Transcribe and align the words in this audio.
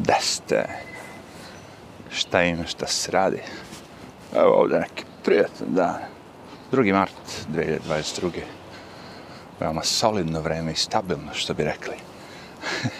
Gde 0.00 0.16
ste? 0.20 0.64
Šta 2.10 2.42
ima, 2.42 2.66
šta 2.66 2.86
se 2.86 3.12
radi? 3.12 3.42
Evo 4.34 4.52
ovdje 4.52 4.80
neki 4.80 5.04
prijatan 5.24 5.66
dan. 5.68 5.98
2. 6.72 6.92
mart 6.92 7.12
2022. 7.54 8.30
Veoma 9.60 9.82
solidno 9.82 10.40
vreme 10.40 10.72
i 10.72 10.76
stabilno, 10.76 11.34
što 11.34 11.54
bi 11.54 11.64
rekli. 11.64 11.94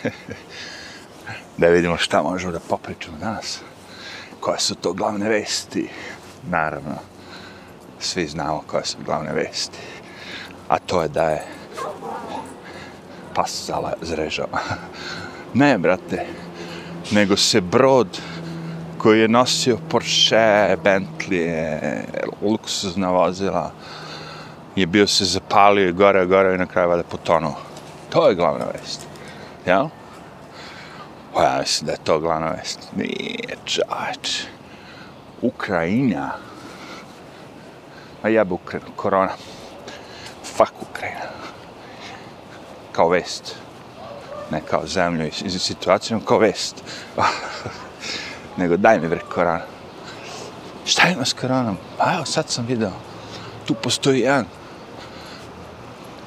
da 1.58 1.68
vidimo 1.68 1.96
šta 1.96 2.22
možemo 2.22 2.52
da 2.52 2.60
popričamo 2.60 3.18
danas. 3.18 3.60
Koje 4.40 4.58
su 4.58 4.74
to 4.74 4.92
glavne 4.92 5.28
vesti? 5.28 5.88
Naravno, 6.48 6.94
svi 7.98 8.26
znamo 8.26 8.62
koje 8.66 8.84
su 8.84 8.96
glavne 9.04 9.32
vesti. 9.32 9.78
A 10.68 10.78
to 10.78 11.02
je 11.02 11.08
da 11.08 11.30
je 11.30 11.46
pas 13.34 13.66
zala 13.66 13.92
zrežao. 14.02 14.48
ne, 15.54 15.78
brate, 15.78 16.26
nego 17.10 17.36
se 17.36 17.60
brod 17.60 18.20
koji 18.98 19.20
je 19.20 19.28
nosio 19.28 19.78
Porsche, 19.88 20.76
Bentley, 20.84 22.02
luksuzna 22.42 23.10
vozila, 23.10 23.72
je 24.76 24.86
bio 24.86 25.06
se 25.06 25.24
zapalio 25.24 25.88
i 25.88 25.92
gore, 25.92 26.26
gore 26.26 26.54
i 26.54 26.58
na 26.58 26.66
kraju 26.66 26.88
vada 26.88 27.02
potonuo. 27.02 27.54
To 28.10 28.28
je 28.28 28.34
glavna 28.34 28.64
vest. 28.72 29.06
Jel? 29.66 29.86
O, 31.34 31.42
ja 31.42 31.58
mislim 31.60 31.86
da 31.86 31.92
je 31.92 32.04
to 32.04 32.18
glavna 32.18 32.50
vest. 32.50 32.88
Nije, 32.96 33.56
čač. 33.64 34.42
Ukrajina. 35.42 36.30
A 38.22 38.28
jebe 38.28 38.54
Ukrajina, 38.54 38.90
korona. 38.96 39.32
Fuck 40.44 40.72
Ukrajina. 40.90 41.20
Kao 42.92 43.08
vest. 43.08 43.56
Ne 44.50 44.60
kao 44.70 44.86
zemlju 44.86 45.26
i 45.26 45.50
situaciju, 45.50 46.20
kao 46.20 46.38
vest. 46.38 46.82
Nego 48.58 48.76
daj 48.76 49.00
mi 49.00 49.08
bre 49.08 49.20
korona. 49.34 49.62
Šta 50.84 51.08
ima 51.08 51.24
s 51.24 51.32
koronom? 51.32 51.76
Pa 51.98 52.14
evo, 52.14 52.24
sad 52.24 52.48
sam 52.48 52.66
video. 52.66 52.92
Tu 53.66 53.74
postoji 53.74 54.20
jedan 54.20 54.44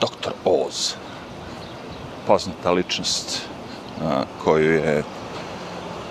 doktor 0.02 0.34
Oz. 0.46 0.94
Poznata 2.28 2.72
ličnost 2.72 3.42
a, 4.02 4.24
koju 4.44 4.74
je 4.74 5.04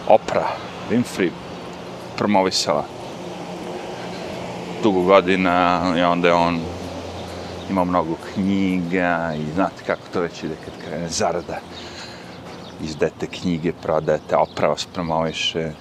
Oprah 0.08 0.50
Winfrey 0.90 1.30
promovisala 2.16 2.84
dugo 4.83 5.02
godina 5.02 5.83
i 5.98 6.02
onda 6.02 6.28
je 6.28 6.34
on 6.34 6.60
imao 7.70 7.84
mnogo 7.84 8.16
knjiga 8.34 9.34
i 9.36 9.52
znate 9.55 9.84
kako 9.86 10.02
to 10.12 10.20
već 10.20 10.42
ide 10.42 10.55
kad 10.64 10.84
krene 10.84 11.08
zarada 11.08 11.58
izdete 12.83 13.27
knjige, 13.27 13.72
prodajete, 13.72 14.36
oprava 14.36 14.77
se. 15.33 15.72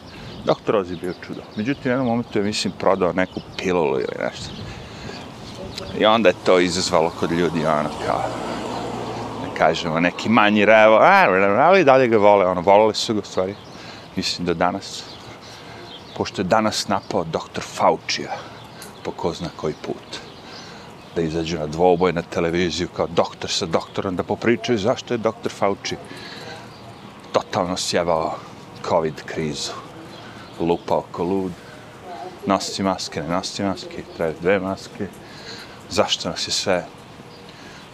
Doktor 0.45 0.75
Oz 0.75 0.91
je 0.91 0.97
bio 0.97 1.13
čudo. 1.25 1.41
Međutim, 1.55 1.83
u 1.85 1.89
jednom 1.89 2.07
momentu 2.07 2.39
je, 2.39 2.43
mislim, 2.43 2.73
prodao 2.79 3.13
neku 3.13 3.41
pilulu 3.57 3.99
ili 3.99 4.15
nešto. 4.19 4.51
I 5.99 6.05
onda 6.05 6.29
je 6.29 6.35
to 6.45 6.59
izazvalo 6.59 7.09
kod 7.19 7.31
ljudi, 7.31 7.65
ono, 7.65 7.89
kao, 8.05 8.23
ne 9.43 9.55
kažemo, 9.57 9.99
neki 9.99 10.29
manji 10.29 10.65
revo, 10.65 10.95
e, 10.95 11.59
ali 11.59 11.83
dalje 11.83 12.07
ga 12.07 12.17
vole, 12.17 12.45
ono, 12.45 12.61
volali 12.61 12.93
su 12.93 13.13
ga, 13.13 13.21
stvari, 13.23 13.55
mislim 14.15 14.45
da 14.45 14.53
danas, 14.53 15.03
pošto 16.17 16.41
je 16.41 16.45
danas 16.45 16.87
napao 16.87 17.23
doktor 17.23 17.63
Faucija, 17.63 18.31
po 19.03 19.11
ko 19.11 19.33
zna 19.33 19.49
koji 19.55 19.73
put, 19.81 20.19
da 21.15 21.21
izađu 21.21 21.59
na 21.59 21.67
dvoboj 21.67 22.13
na 22.13 22.21
televiziju 22.21 22.87
kao 22.95 23.07
doktor 23.07 23.49
sa 23.49 23.65
doktorom, 23.65 24.15
da 24.15 24.23
popričaju 24.23 24.77
zašto 24.77 25.13
je 25.13 25.17
doktor 25.17 25.51
Fauci 25.51 25.95
totalno 27.31 27.77
sjebao 27.77 28.35
COVID 28.87 29.21
krizu, 29.25 29.71
Lupao 30.59 31.03
ko 31.11 31.23
lud, 31.23 31.51
nosi 32.45 32.83
maske, 32.83 33.21
ne 33.21 33.27
nosi 33.27 33.63
maske, 33.63 34.03
treba 34.17 34.33
dve 34.41 34.59
maske, 34.59 35.07
zašto 35.89 36.29
nas 36.29 36.47
je 36.47 36.51
sve 36.51 36.85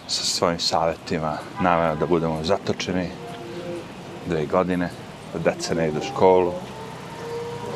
sa 0.08 0.24
svojim 0.26 0.60
savjetima 0.60 1.38
naveo 1.62 1.96
da 1.96 2.06
budemo 2.06 2.44
zatočeni 2.44 3.10
dve 4.26 4.46
godine, 4.46 4.90
da 5.34 5.40
deca 5.40 5.74
ne 5.74 5.88
idu 5.88 6.00
u 6.00 6.04
školu, 6.04 6.54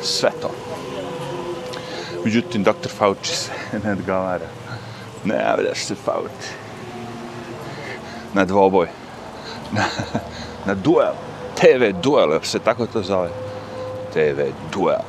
sve 0.02 0.30
to. 0.42 0.50
Međutim, 2.24 2.62
doktor 2.62 2.92
Fauci 2.92 3.36
se 3.36 3.50
ne 3.84 3.92
odgovara. 3.92 4.46
Ne 5.24 5.34
javljaš 5.34 5.84
se, 5.84 5.94
Fauci. 5.94 6.48
Na 8.34 8.44
dvoboj. 8.44 8.88
Na, 9.76 9.84
na 10.66 10.74
duel. 10.74 11.31
TV 11.62 11.92
duel, 12.02 12.40
se 12.42 12.58
tako 12.58 12.86
to 12.86 13.02
zove. 13.02 13.28
TV 14.12 14.40
duel. 14.72 15.06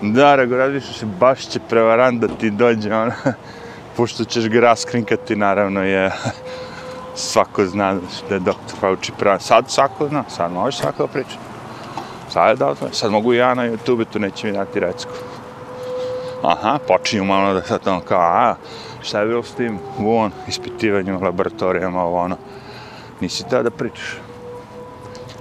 Da, 0.00 0.34
rego, 0.36 0.80
se, 0.80 1.06
baš 1.06 1.48
će 1.48 1.60
prevarant 1.68 2.20
da 2.20 2.28
ti 2.28 2.50
dođe, 2.50 2.94
ona. 2.94 3.14
Pošto 3.96 4.24
ćeš 4.24 4.48
ga 4.48 4.60
raskrinkati, 4.60 5.36
naravno 5.36 5.82
je 5.82 6.10
svako 7.14 7.66
zna 7.66 7.94
da 8.28 8.34
je 8.34 8.40
doktor 8.40 8.78
Fauci 8.80 9.12
prevarant. 9.18 9.42
Sad 9.42 9.70
svako 9.70 10.08
zna, 10.08 10.24
sad 10.28 10.52
može 10.52 10.76
svako 10.76 11.06
pričati. 11.06 11.38
Sad 12.30 12.48
je 12.48 12.56
da 12.56 12.74
sad 12.92 13.10
mogu 13.10 13.32
ja 13.32 13.54
na 13.54 13.68
YouTube, 13.68 14.04
tu 14.12 14.18
neće 14.18 14.46
mi 14.46 14.52
dati 14.52 14.80
recku. 14.80 15.12
Aha, 16.42 16.78
počinju 16.88 17.24
malo 17.24 17.54
da 17.54 17.62
sad 17.62 17.80
ono 17.86 18.00
kao, 18.00 18.20
a, 18.20 18.54
šta 19.02 19.20
je 19.20 19.26
bilo 19.26 19.42
s 19.42 19.54
tim 19.54 19.78
u 19.98 20.16
on 20.16 20.30
ispitivanju 20.48 21.20
laboratorijama, 21.22 22.02
ovo 22.02 22.18
ono. 22.18 22.36
Nisi 23.20 23.44
tada 23.44 23.62
da 23.62 23.70
pričaš. 23.70 24.29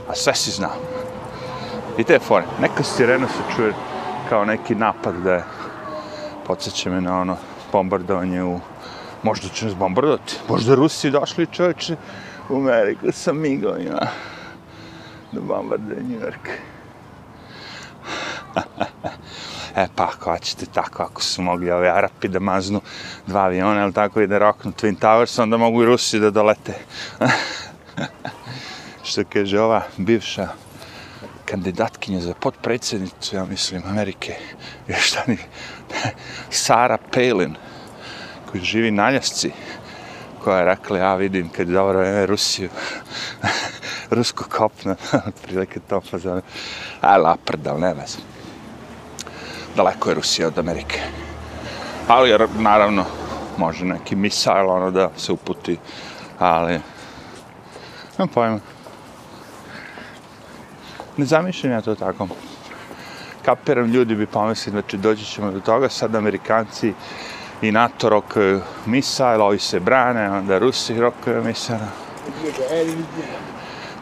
A 0.09 0.15
sve 0.15 0.35
si 0.35 0.51
znao. 0.51 0.75
I 1.97 2.03
te 2.03 2.19
fore, 2.19 2.45
neka 2.61 2.83
sirena 2.83 3.27
se 3.27 3.55
čuje 3.55 3.73
kao 4.29 4.45
neki 4.45 4.75
napad 4.75 5.15
da 5.15 5.33
je, 5.33 5.43
podsjeća 6.47 6.89
me 6.89 7.01
na 7.01 7.21
ono 7.21 7.37
bombardovanje 7.71 8.43
u, 8.43 8.59
možda 9.23 9.47
će 9.49 9.65
nas 9.65 9.75
bombardovati, 9.75 10.35
možda 10.49 10.75
Rusi 10.75 11.11
došli 11.11 11.47
čovječe 11.51 11.95
u 12.49 12.55
Ameriku 12.55 13.11
sa 13.11 13.33
migovima 13.33 14.07
da 15.31 15.41
bombarduje 15.41 16.03
New 16.03 16.19
York. 16.19 16.49
e 19.83 19.87
pa 19.95 20.03
ako 20.03 20.31
hoćete 20.31 20.65
tako, 20.65 21.03
ako 21.03 21.21
su 21.21 21.41
mogli 21.41 21.71
ove 21.71 21.89
Arapi 21.89 22.27
da 22.27 22.39
maznu 22.39 22.81
dva 23.27 23.41
aviona, 23.41 23.83
ali 23.83 23.93
tako 23.93 24.21
i 24.21 24.27
da 24.27 24.37
roknu 24.37 24.71
Twin 24.71 24.95
Towers, 24.99 25.41
onda 25.41 25.57
mogu 25.57 25.83
i 25.83 25.85
Rusi 25.85 26.19
da 26.19 26.29
dolete. 26.29 26.73
Što 29.09 29.23
kaže 29.33 29.59
ova 29.59 29.81
bivša 29.97 30.47
kandidatkinja 31.45 32.19
za 32.21 32.33
potpredsjednicu, 32.33 33.35
ja 33.35 33.45
mislim, 33.45 33.81
Amerike, 33.85 34.35
još 34.87 35.07
šta 35.07 35.23
ni, 35.27 35.37
Sara 36.49 36.97
Palin, 37.13 37.55
koji 38.51 38.63
živi 38.63 38.91
na 38.91 39.11
ljasci, 39.11 39.51
koja 40.43 40.59
je 40.59 40.65
rekla, 40.65 40.97
ja 40.97 41.15
vidim 41.15 41.49
kad 41.49 41.67
je 41.67 41.73
dobro 41.73 41.99
vreme 41.99 42.25
Rusiju, 42.25 42.69
rusko 44.17 44.45
kopno, 44.49 44.95
prilike 45.43 45.79
to 45.79 46.01
pa 46.11 46.17
zove, 46.17 46.41
a 47.01 47.17
lapard, 47.17 47.67
ali 47.67 47.81
ne 47.81 47.93
vezam. 47.93 48.21
Daleko 49.75 50.09
je 50.09 50.15
Rusija 50.15 50.47
od 50.47 50.59
Amerike. 50.59 50.99
Ali, 52.07 52.47
naravno, 52.57 53.05
može 53.57 53.85
neki 53.85 54.15
misajl, 54.15 54.69
ono, 54.69 54.91
da 54.91 55.09
se 55.17 55.31
uputi, 55.31 55.77
ali, 56.39 56.79
nemam 58.17 58.33
pojma. 58.33 58.59
Ne 61.19 61.25
zamišljam 61.25 61.73
ja 61.73 61.81
to 61.81 61.95
tako. 61.95 62.27
Kapiram, 63.45 63.85
ljudi 63.85 64.15
bi 64.15 64.25
pomislili, 64.25 64.71
znači 64.71 64.97
doći 64.97 65.25
ćemo 65.25 65.51
do 65.51 65.59
toga, 65.59 65.89
sad 65.89 66.15
Amerikanci 66.15 66.93
i 67.61 67.71
NATO 67.71 68.09
rokaju 68.09 68.57
e, 68.57 68.61
misajla, 68.85 69.45
ovi 69.45 69.59
se 69.59 69.79
brane, 69.79 70.31
onda 70.31 70.59
Rusi 70.59 70.99
rokaju 70.99 71.37
e, 71.37 71.41
misajla. 71.41 71.87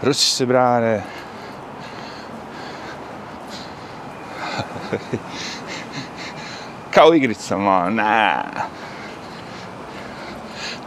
Rusi 0.02 0.36
se 0.36 0.46
brane. 0.46 1.04
Kao 6.94 7.14
igricama, 7.14 7.90
na. 7.90 8.44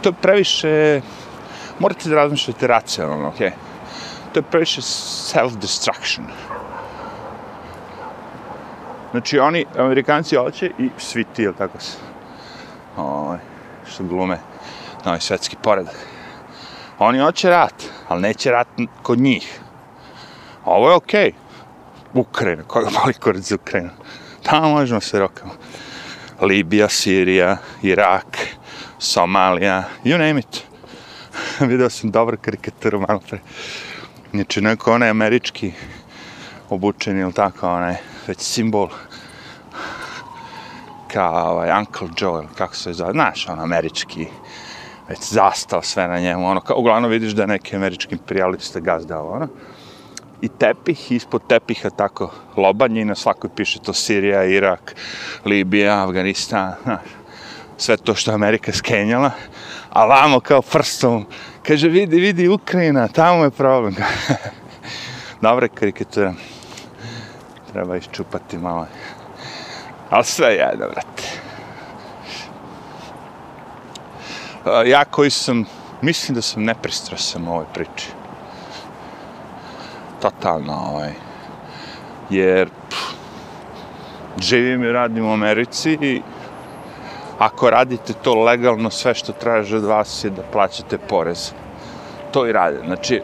To 0.01 0.09
je 0.09 0.13
previše, 0.21 1.01
morate 1.79 2.09
da 2.09 2.15
razmišljate 2.15 2.67
racionalno, 2.67 3.27
okej. 3.27 3.47
Okay? 3.47 3.70
To 4.33 4.39
je 4.39 4.43
previše 4.43 4.81
self-destruction. 4.81 6.23
Znači, 9.11 9.39
oni, 9.39 9.65
Amerikanci, 9.77 10.35
hoće 10.35 10.71
i 10.79 10.89
svi 10.97 11.23
ti, 11.23 11.43
ili 11.43 11.55
tako 11.55 11.79
se, 11.79 11.97
ovaj, 12.97 13.39
što 13.91 14.03
glume, 14.03 14.39
novi 15.05 15.21
svetski 15.21 15.55
poredak. 15.63 15.95
Oni 16.99 17.19
hoće 17.19 17.49
rat, 17.49 17.83
ali 18.07 18.21
neće 18.21 18.51
rat 18.51 18.67
kod 19.03 19.19
njih. 19.19 19.59
Ovo 20.65 20.89
je 20.89 20.95
okej. 20.95 21.31
Okay. 21.31 21.33
Ukrajina, 22.13 22.63
koga 22.63 22.89
boli 23.03 23.13
kurac 23.13 23.41
za 23.41 23.55
Ukrajinu? 23.55 23.89
Tamo 24.43 24.69
možemo 24.69 25.01
se 25.01 25.19
rokamo. 25.19 25.51
Libija, 26.41 26.89
Sirija, 26.89 27.57
Irak, 27.81 28.37
Somalija, 28.99 29.83
you 30.03 30.17
name 30.17 30.39
it. 30.39 30.63
Video 31.69 31.89
sam 31.89 32.11
dobar 32.11 32.37
karikaturu 32.37 32.99
malo 32.99 33.19
pre. 33.29 33.39
Znači, 34.31 34.61
neko 34.61 34.93
onaj 34.93 35.09
američki 35.09 35.71
obučeni 36.69 37.21
ili 37.21 37.33
tako, 37.33 37.69
onaj, 37.69 37.95
već 38.27 38.39
simbol 38.39 38.89
kao 41.07 41.51
ovaj 41.51 41.79
Uncle 41.79 42.07
Joe, 42.17 42.47
kako 42.57 42.75
se 42.75 42.93
zove, 42.93 43.11
znaš, 43.11 43.47
on 43.49 43.59
američki, 43.59 44.27
već 45.09 45.19
zastao 45.19 45.81
sve 45.81 46.07
na 46.07 46.19
njemu, 46.19 46.47
ono, 46.47 46.61
kao, 46.61 46.77
uglavnom 46.77 47.11
vidiš 47.11 47.31
da 47.31 47.43
je 47.43 47.47
neki 47.47 47.75
američki 47.75 48.15
imperialista 48.15 48.79
gazda, 48.79 49.21
ono, 49.21 49.47
i 50.41 50.47
tepih, 50.47 51.11
ispod 51.11 51.41
tepiha 51.47 51.89
tako 51.89 52.31
lobanje 52.57 53.01
i 53.01 53.05
na 53.05 53.15
svakoj 53.15 53.49
piše 53.55 53.79
to 53.79 53.93
Sirija, 53.93 54.43
Irak, 54.43 54.95
Libija, 55.45 56.07
Afganistan, 56.07 56.73
znaš, 56.83 57.01
sve 57.77 57.97
to 57.97 58.15
što 58.15 58.31
Amerika 58.31 58.71
skenjala, 58.71 59.31
a 59.89 60.05
vamo 60.05 60.39
kao 60.39 60.61
prstom, 60.61 61.25
kaže, 61.67 61.89
vidi, 61.89 62.19
vidi, 62.19 62.47
Ukrajina, 62.47 63.07
tamo 63.07 63.43
je 63.43 63.51
problem. 63.51 63.95
Dobre 65.41 65.67
karikatura. 65.67 66.33
Treba 67.71 67.97
iščupati 67.97 68.57
malo. 68.57 68.87
Ali 70.09 70.25
sve 70.25 70.47
je 70.47 70.57
jedno, 70.57 70.87
vrate. 70.87 71.23
Ja 74.89 75.05
koji 75.05 75.29
sam, 75.29 75.65
mislim 76.01 76.35
da 76.35 76.41
sam 76.41 76.63
nepristrasan 76.63 77.47
u 77.47 77.51
ovoj 77.51 77.65
priči. 77.73 78.07
Totalno, 80.21 80.73
ovaj. 80.73 81.13
Jer, 82.29 82.69
pff, 82.89 83.13
živim 84.39 84.83
i 84.83 84.91
radim 84.91 85.25
u 85.25 85.33
Americi 85.33 85.97
i 86.01 86.21
ako 87.41 87.69
radite 87.69 88.13
to 88.13 88.35
legalno, 88.35 88.89
sve 88.89 89.13
što 89.13 89.33
traže 89.33 89.77
od 89.77 89.83
vas 89.83 90.23
je 90.23 90.29
da 90.29 90.41
plaćate 90.41 90.97
porez. 90.97 91.51
To 92.31 92.47
i 92.47 92.51
rade. 92.51 92.77
Znači, 92.85 93.21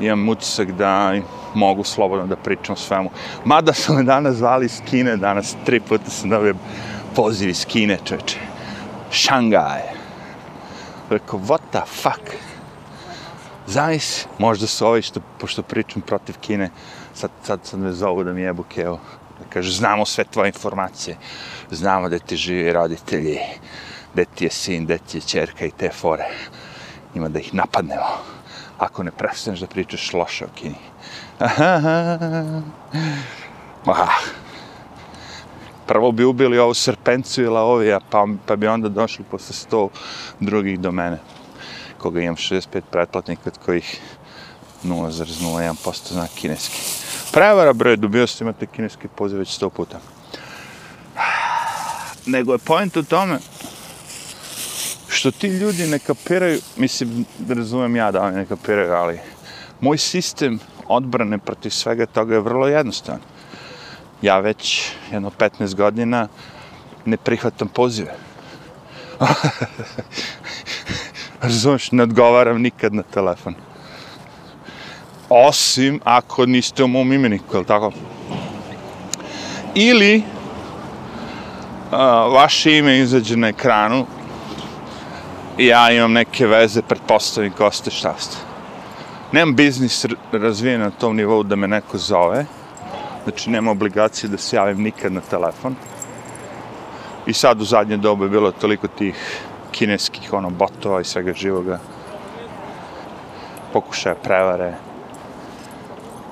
imam 0.00 0.28
utisak 0.28 0.72
da 0.72 1.12
mogu 1.54 1.84
slobodno 1.84 2.26
da 2.26 2.36
pričam 2.36 2.72
o 2.72 2.76
svemu. 2.76 3.10
Mada 3.44 3.72
su 3.72 3.94
me 3.94 4.02
danas 4.02 4.36
zvali 4.36 4.66
iz 4.66 4.80
Kine, 4.90 5.16
danas 5.16 5.56
tri 5.64 5.80
puta 5.80 6.10
sam 6.10 6.30
dobio 6.30 6.54
poziv 7.16 7.48
iz 7.48 7.66
Kine, 7.66 7.98
čoveče. 8.04 8.38
Šangaj. 9.10 9.82
Rekao, 11.10 11.38
what 11.38 11.60
the 11.70 11.84
fuck? 11.86 12.32
Zavis, 13.66 14.26
možda 14.38 14.66
su 14.66 14.86
ovi 14.86 15.02
što, 15.02 15.20
pošto 15.38 15.62
pričam 15.62 16.02
protiv 16.02 16.38
Kine, 16.40 16.70
sad, 17.14 17.30
sad, 17.42 17.60
sad 17.62 17.80
me 17.80 17.92
zovu 17.92 18.24
da 18.24 18.32
mi 18.32 18.42
jebu 18.42 18.62
keo. 18.62 18.98
Kaže, 19.52 19.72
znamo 19.72 20.04
sve 20.04 20.24
tvoje 20.24 20.48
informacije, 20.48 21.16
znamo 21.70 22.08
da 22.08 22.18
ti 22.18 22.36
živi 22.36 22.72
roditelji, 22.72 23.38
da 24.14 24.24
ti 24.24 24.44
je 24.44 24.50
sin, 24.50 24.86
da 24.86 24.98
ti 24.98 25.16
je 25.16 25.20
čerka 25.20 25.66
i 25.66 25.70
te 25.70 25.90
fore. 25.90 26.24
Ima 27.14 27.28
da 27.28 27.38
ih 27.38 27.54
napadnemo 27.54 28.38
ako 28.78 29.02
ne 29.02 29.10
prestaneš 29.10 29.60
da 29.60 29.66
pričaš 29.66 30.12
loše 30.12 30.44
o 30.44 30.48
Kini. 30.54 30.74
Aha. 33.92 34.08
Prvo 35.86 36.12
bi 36.12 36.24
ubili 36.24 36.58
ovu 36.58 36.74
srpencu 36.74 37.42
i 37.42 37.46
laovija, 37.46 38.00
pa, 38.10 38.26
pa 38.46 38.56
bi 38.56 38.66
onda 38.66 38.88
došli 38.88 39.24
posle 39.30 39.54
sto 39.54 39.88
drugih 40.40 40.80
do 40.80 40.92
mene. 40.92 41.18
Koga 41.98 42.20
imam 42.20 42.36
65 42.36 42.80
pretplatnika, 42.90 43.42
od 43.46 43.58
kojih 43.64 44.00
0,01% 44.84 46.12
zna 46.12 46.26
kineski. 46.34 46.97
Prevara, 47.32 47.72
bre, 47.72 47.96
dobio 47.96 48.26
ste 48.26 48.44
imate 48.44 48.66
kineski 48.66 49.08
poziv 49.08 49.38
već 49.38 49.54
sto 49.54 49.70
puta. 49.70 50.00
Nego 52.26 52.52
je 52.52 52.58
point 52.58 52.96
u 52.96 53.02
tome, 53.02 53.38
što 55.08 55.30
ti 55.30 55.46
ljudi 55.46 55.86
ne 55.86 55.98
kapiraju, 55.98 56.60
mislim, 56.76 57.24
razumem 57.48 57.96
ja 57.96 58.10
da 58.10 58.22
oni 58.22 58.36
ne 58.36 58.46
kapiraju, 58.46 58.92
ali 58.92 59.18
moj 59.80 59.98
sistem 59.98 60.58
odbrane 60.86 61.38
protiv 61.38 61.70
svega 61.70 62.06
toga 62.06 62.34
je 62.34 62.40
vrlo 62.40 62.66
jednostavan. 62.66 63.20
Ja 64.22 64.38
već 64.38 64.92
jedno 65.12 65.30
15 65.38 65.74
godina 65.74 66.28
ne 67.04 67.16
prihvatam 67.16 67.68
pozive. 67.68 68.14
Razumeš, 71.42 71.92
ne 71.92 72.02
odgovaram 72.02 72.62
nikad 72.62 72.94
na 72.94 73.02
telefon. 73.02 73.54
Osim 75.28 76.00
ako 76.04 76.46
niste 76.46 76.84
u 76.84 76.88
mom 76.88 77.12
imeniku, 77.12 77.56
je 77.56 77.64
tako? 77.64 77.92
Ili 79.74 80.22
a, 81.90 82.26
vaše 82.26 82.78
ime 82.78 82.98
izađe 82.98 83.36
na 83.36 83.48
ekranu 83.48 84.06
ja 85.58 85.90
imam 85.90 86.12
neke 86.12 86.46
veze, 86.46 86.82
pretpostavim 86.82 87.52
ko 87.52 87.70
ste 87.70 87.90
šta 87.90 88.14
ste. 88.18 88.36
Nemam 89.32 89.54
biznis 89.54 90.06
razvijen 90.32 90.80
na 90.80 90.90
tom 90.90 91.16
nivou 91.16 91.42
da 91.42 91.56
me 91.56 91.68
neko 91.68 91.98
zove, 91.98 92.46
znači 93.24 93.50
nema 93.50 93.70
obligacije 93.70 94.30
da 94.30 94.38
se 94.38 94.56
javim 94.56 94.82
nikad 94.82 95.12
na 95.12 95.20
telefon. 95.20 95.74
I 97.26 97.32
sad 97.32 97.60
u 97.60 97.64
zadnje 97.64 97.96
dobe 97.96 98.24
je 98.24 98.30
bilo 98.30 98.52
toliko 98.52 98.88
tih 98.88 99.42
kineskih 99.70 100.32
ono, 100.32 100.50
botova 100.50 101.00
i 101.00 101.04
svega 101.04 101.32
živoga. 101.32 101.78
Pokušaja 103.72 104.14
prevare. 104.14 104.87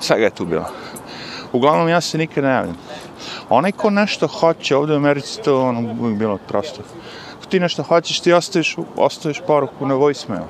Svega 0.00 0.24
je 0.24 0.30
tu 0.30 0.44
bilo. 0.44 0.64
Uglavnom 1.52 1.88
ja 1.88 2.00
se 2.00 2.18
nikad 2.18 2.44
ne 2.44 2.50
javim. 2.50 2.74
Onaj 3.48 3.72
ko 3.72 3.90
nešto 3.90 4.26
hoće, 4.26 4.76
ovdje 4.76 4.94
u 4.94 4.98
Americi 4.98 5.42
to 5.42 5.62
ono, 5.62 5.80
uvijek 6.00 6.18
bilo 6.18 6.38
prosto 6.48 6.82
ako 7.46 7.50
ti 7.50 7.60
nešto 7.60 7.82
hoćeš, 7.82 8.20
ti 8.20 8.32
ostaviš, 8.32 8.76
ostaviš 8.96 9.40
poruku 9.46 9.86
na 9.86 9.94
voicemail 9.94 10.44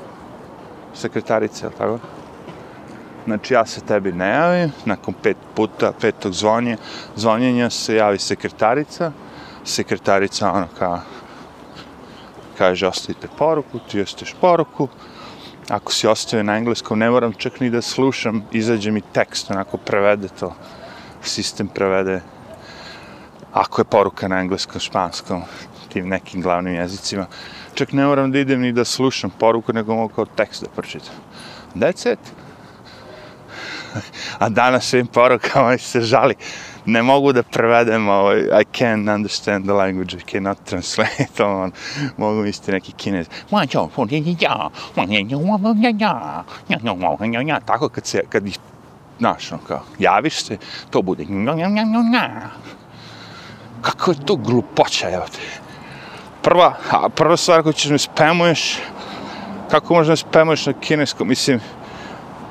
sekretarice, 0.94 1.66
ili 1.66 1.74
tako? 1.78 1.98
Znači, 3.24 3.54
ja 3.54 3.66
se 3.66 3.80
tebi 3.80 4.12
ne 4.12 4.28
javim, 4.28 4.72
nakon 4.84 5.14
pet 5.22 5.36
puta, 5.54 5.92
petog 6.00 6.32
zvonje, 6.32 6.76
zvonjenja 7.16 7.70
se 7.70 7.96
javi 7.96 8.18
sekretarica, 8.18 9.12
sekretarica 9.64 10.52
ono 10.52 10.68
kao, 10.78 11.00
kaže, 12.58 12.86
ostavite 12.86 13.28
poruku, 13.38 13.78
ti 13.78 14.00
ostaviš 14.00 14.34
poruku, 14.40 14.88
ako 15.68 15.92
si 15.92 16.06
ostavio 16.06 16.42
na 16.42 16.56
engleskom, 16.56 16.98
ne 16.98 17.10
moram 17.10 17.32
čak 17.32 17.60
ni 17.60 17.70
da 17.70 17.82
slušam, 17.82 18.42
izađe 18.52 18.90
mi 18.90 19.00
tekst, 19.00 19.50
onako 19.50 19.76
prevede 19.76 20.28
to, 20.28 20.54
sistem 21.22 21.68
prevede, 21.68 22.20
ako 23.52 23.80
je 23.80 23.84
poruka 23.84 24.28
na 24.28 24.40
engleskom, 24.40 24.80
španskom, 24.80 25.42
tim 25.92 26.08
nekim 26.08 26.42
glavnim 26.42 26.74
jezicima. 26.74 27.26
Čak 27.74 27.92
ne 27.92 28.06
moram 28.06 28.32
da 28.32 28.38
idem 28.38 28.60
ni 28.60 28.72
da 28.72 28.84
slušam 28.84 29.30
poruku, 29.30 29.72
nego 29.72 29.94
mogu 29.94 30.14
kao 30.14 30.24
tekst 30.24 30.62
da 30.62 30.68
pročitam. 30.68 31.14
That's 31.74 32.12
it. 32.12 32.18
A 34.38 34.48
danas 34.48 34.88
svim 34.88 35.06
porukama 35.06 35.78
se 35.78 36.00
žali. 36.00 36.34
Ne 36.86 37.02
mogu 37.02 37.32
da 37.32 37.42
prevedem 37.42 38.08
ovaj, 38.08 38.38
I 38.38 38.64
can't 38.78 39.14
understand 39.14 39.64
the 39.64 39.72
language, 39.72 40.16
I 40.16 40.20
cannot 40.32 40.58
translate, 40.64 41.44
on, 41.44 41.72
mogu 42.16 42.42
misliti 42.42 42.72
neki 42.72 42.92
kinez. 42.92 43.26
Tako 47.66 47.88
kad 47.88 48.06
se, 48.06 48.22
kad 48.28 48.46
ih, 48.46 48.58
znaš, 49.18 49.52
on 49.52 49.58
kao, 49.66 49.82
javiš 49.98 50.44
se, 50.44 50.58
to 50.90 51.02
bude. 51.02 51.26
Kako 53.82 54.10
je 54.10 54.16
to 54.26 54.36
glupoća, 54.36 55.10
evo 55.10 55.24
te 55.32 55.66
prva, 56.46 56.74
a 56.90 57.08
prva 57.08 57.36
stvar 57.36 57.62
koju 57.62 57.72
ćeš 57.72 57.90
mi 57.90 57.98
spamuješ, 57.98 58.78
kako 59.70 59.94
možda 59.94 60.16
spamuješ 60.16 60.66
na 60.66 60.72
kineskom, 60.72 61.28
mislim, 61.28 61.60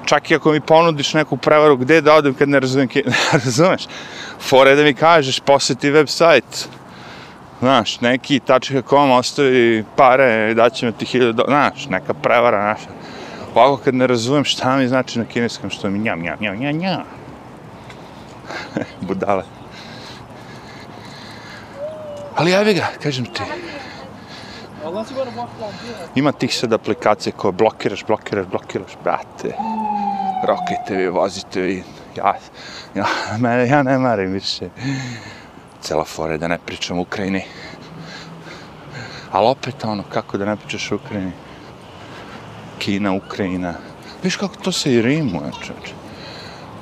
čak 0.06 0.32
i 0.32 0.36
ako 0.36 0.52
mi 0.52 0.60
ponudiš 0.60 1.14
neku 1.14 1.38
prevaru, 1.38 1.78
gde 1.78 2.02
da 2.02 2.14
odem 2.14 2.34
kad 2.34 2.50
ne 2.50 2.60
razumem, 2.60 2.90
ne 3.34 3.40
razumeš? 3.44 3.88
Fore 4.40 4.76
da 4.76 4.84
mi 4.84 4.94
kažeš, 4.94 5.40
posjeti 5.40 5.92
web 5.92 6.08
sajt, 6.08 6.68
znaš, 7.60 8.02
neki 8.02 8.40
tačka.com 8.40 9.12
ostavi 9.12 9.86
pare, 9.96 10.54
daćemo 10.54 10.92
ti 10.92 11.06
hiljada, 11.06 11.44
znaš, 11.48 11.88
neka 11.90 12.14
prevara 12.14 12.64
naša. 12.64 12.90
Ovako 13.56 13.78
kad 13.84 13.96
ne 13.96 14.08
razumem 14.08 14.44
šta 14.44 14.78
mi 14.78 14.88
znači 14.88 15.20
na 15.20 15.26
kineskom, 15.26 15.70
što 15.70 15.90
mi 15.90 16.00
njam, 16.00 16.22
njam, 16.22 16.38
njam, 16.42 16.58
njam, 16.58 16.78
njam. 16.78 17.04
Budale. 19.08 19.44
Ali 22.36 22.52
javi 22.52 22.74
ga, 22.74 22.88
kažem 23.04 23.26
ti. 23.26 23.42
Ima 26.16 26.32
tih 26.32 26.56
sad 26.56 26.74
aplikacije 26.74 27.34
koje 27.34 27.52
blokiraš, 27.52 28.06
blokiraš, 28.06 28.46
blokiraš, 28.46 28.92
brate. 29.04 29.56
Rokajte 30.48 30.96
vi, 30.96 31.08
vozite 31.08 31.62
vi. 31.62 31.84
Ja, 32.18 32.34
ja, 32.96 33.06
mene, 33.40 33.68
ja 33.68 33.84
ne 33.84 33.98
marim 33.98 34.32
više. 34.32 34.70
Cela 35.82 36.04
fora 36.06 36.38
da 36.38 36.48
ne 36.48 36.58
pričam 36.66 36.98
u 36.98 37.02
Ukrajini. 37.02 37.44
Ali 39.32 39.48
opet 39.48 39.86
ono, 39.86 40.04
kako 40.10 40.38
da 40.38 40.46
ne 40.46 40.56
pričaš 40.56 40.92
u 40.92 40.96
Ukrajini? 40.96 41.32
Kina, 42.80 43.14
Ukrajina. 43.14 43.74
Viš 44.24 44.36
kako 44.36 44.56
to 44.56 44.72
se 44.72 44.94
i 44.94 45.02
rimuje, 45.02 45.52
čoče. 45.62 45.94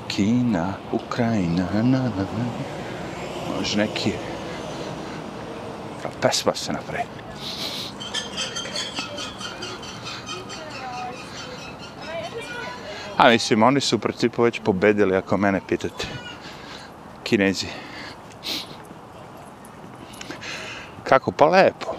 Kina, 0.08 0.74
Ukrajina, 0.92 1.68
na, 1.74 1.82
na, 1.82 2.04
na. 2.04 2.46
Može 3.60 3.78
neki... 3.78 4.12
Pesma 6.22 6.56
se 6.56 6.74
napravi. 6.74 7.04
A 13.18 13.30
mislim, 13.30 13.64
oni 13.64 13.82
su 13.82 13.96
u 13.96 14.00
principu 14.00 14.44
već 14.44 14.62
pobedili, 14.64 15.16
ako 15.16 15.38
mene 15.38 15.62
pitate. 15.68 16.08
Kinezi. 17.24 17.68
Kako? 21.04 21.32
Pa 21.32 21.46
lepo. 21.46 21.96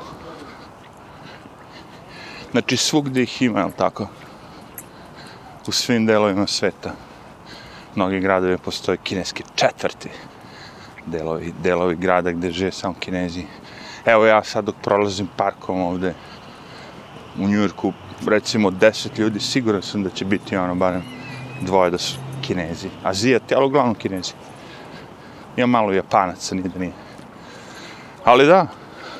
Znači, 2.50 2.76
svugdje 2.76 3.22
ih 3.22 3.42
ima, 3.42 3.60
jel 3.60 3.70
tako? 3.76 4.08
U 5.66 5.72
svim 5.72 6.06
delovima 6.06 6.46
sveta. 6.46 6.92
Mnogi 7.94 8.20
gradovi 8.20 8.58
postoje 8.58 8.98
kineski 9.02 9.42
četvrti 9.54 10.10
delovi, 11.06 11.52
delovi 11.62 11.96
grada 11.96 12.32
gdje 12.32 12.50
žive 12.50 12.72
samo 12.72 12.94
kinezi. 13.00 13.44
Evo 14.06 14.26
ja 14.26 14.44
sad 14.44 14.64
dok 14.64 14.74
prolazim 14.82 15.28
parkom 15.36 15.80
ovde 15.80 16.14
u 17.38 17.48
Njurku, 17.48 17.92
recimo 18.26 18.70
deset 18.70 19.18
ljudi, 19.18 19.40
siguran 19.40 19.82
sam 19.82 20.02
da 20.02 20.10
će 20.10 20.24
biti 20.24 20.56
ono, 20.56 20.74
barem 20.74 21.02
dvoje 21.60 21.90
da 21.90 21.98
su 21.98 22.16
kinezi. 22.42 22.88
Azijati, 23.02 23.54
ali 23.54 23.66
uglavnom 23.66 23.94
kinezi. 23.94 24.32
Ima 25.56 25.66
malo 25.66 25.92
japanaca, 25.92 26.54
nije 26.54 26.68
da 26.68 26.78
nije. 26.78 26.92
Ali 28.24 28.46
da, 28.46 28.66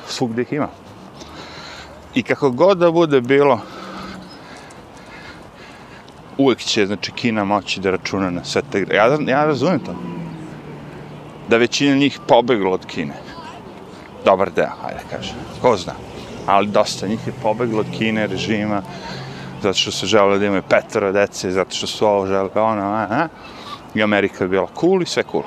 svugdje 0.08 0.42
ih 0.42 0.52
ima. 0.52 0.68
I 2.14 2.22
kako 2.22 2.50
god 2.50 2.78
da 2.78 2.90
bude 2.90 3.20
bilo, 3.20 3.60
uvijek 6.38 6.58
će, 6.58 6.86
znači, 6.86 7.12
Kina 7.12 7.44
moći 7.44 7.80
da 7.80 7.90
računa 7.90 8.30
na 8.30 8.44
sve 8.44 8.62
te... 8.72 8.86
Ja, 8.94 9.18
ja 9.26 9.44
razumijem 9.44 9.80
to. 9.80 9.94
Da 11.48 11.56
većina 11.56 11.96
njih 11.96 12.20
pobegla 12.28 12.70
od 12.70 12.86
Kine. 12.86 13.14
Dobar 14.24 14.50
deo, 14.50 14.70
hajde 14.82 15.00
kažem. 15.10 15.36
Ko 15.62 15.76
zna. 15.76 16.13
Ali 16.46 16.66
dosta 16.66 17.06
njih 17.06 17.26
je 17.26 17.32
pobeglo 17.42 17.80
od 17.80 17.86
Kine, 17.98 18.26
režima, 18.26 18.82
zato 19.62 19.78
što 19.78 19.90
su 19.90 20.06
želeli 20.06 20.38
da 20.38 20.46
imaju 20.46 20.62
petero 20.68 21.12
dece, 21.12 21.50
zato 21.50 21.74
što 21.74 21.86
su 21.86 22.06
ovo 22.06 22.26
želeli, 22.26 22.50
pa 22.54 22.62
ono, 22.62 22.82
a, 22.82 23.06
a. 23.10 23.28
I 23.94 24.02
Amerika 24.02 24.44
je 24.44 24.48
bila 24.48 24.68
cool 24.80 25.02
i 25.02 25.06
sve 25.06 25.22
cool. 25.30 25.44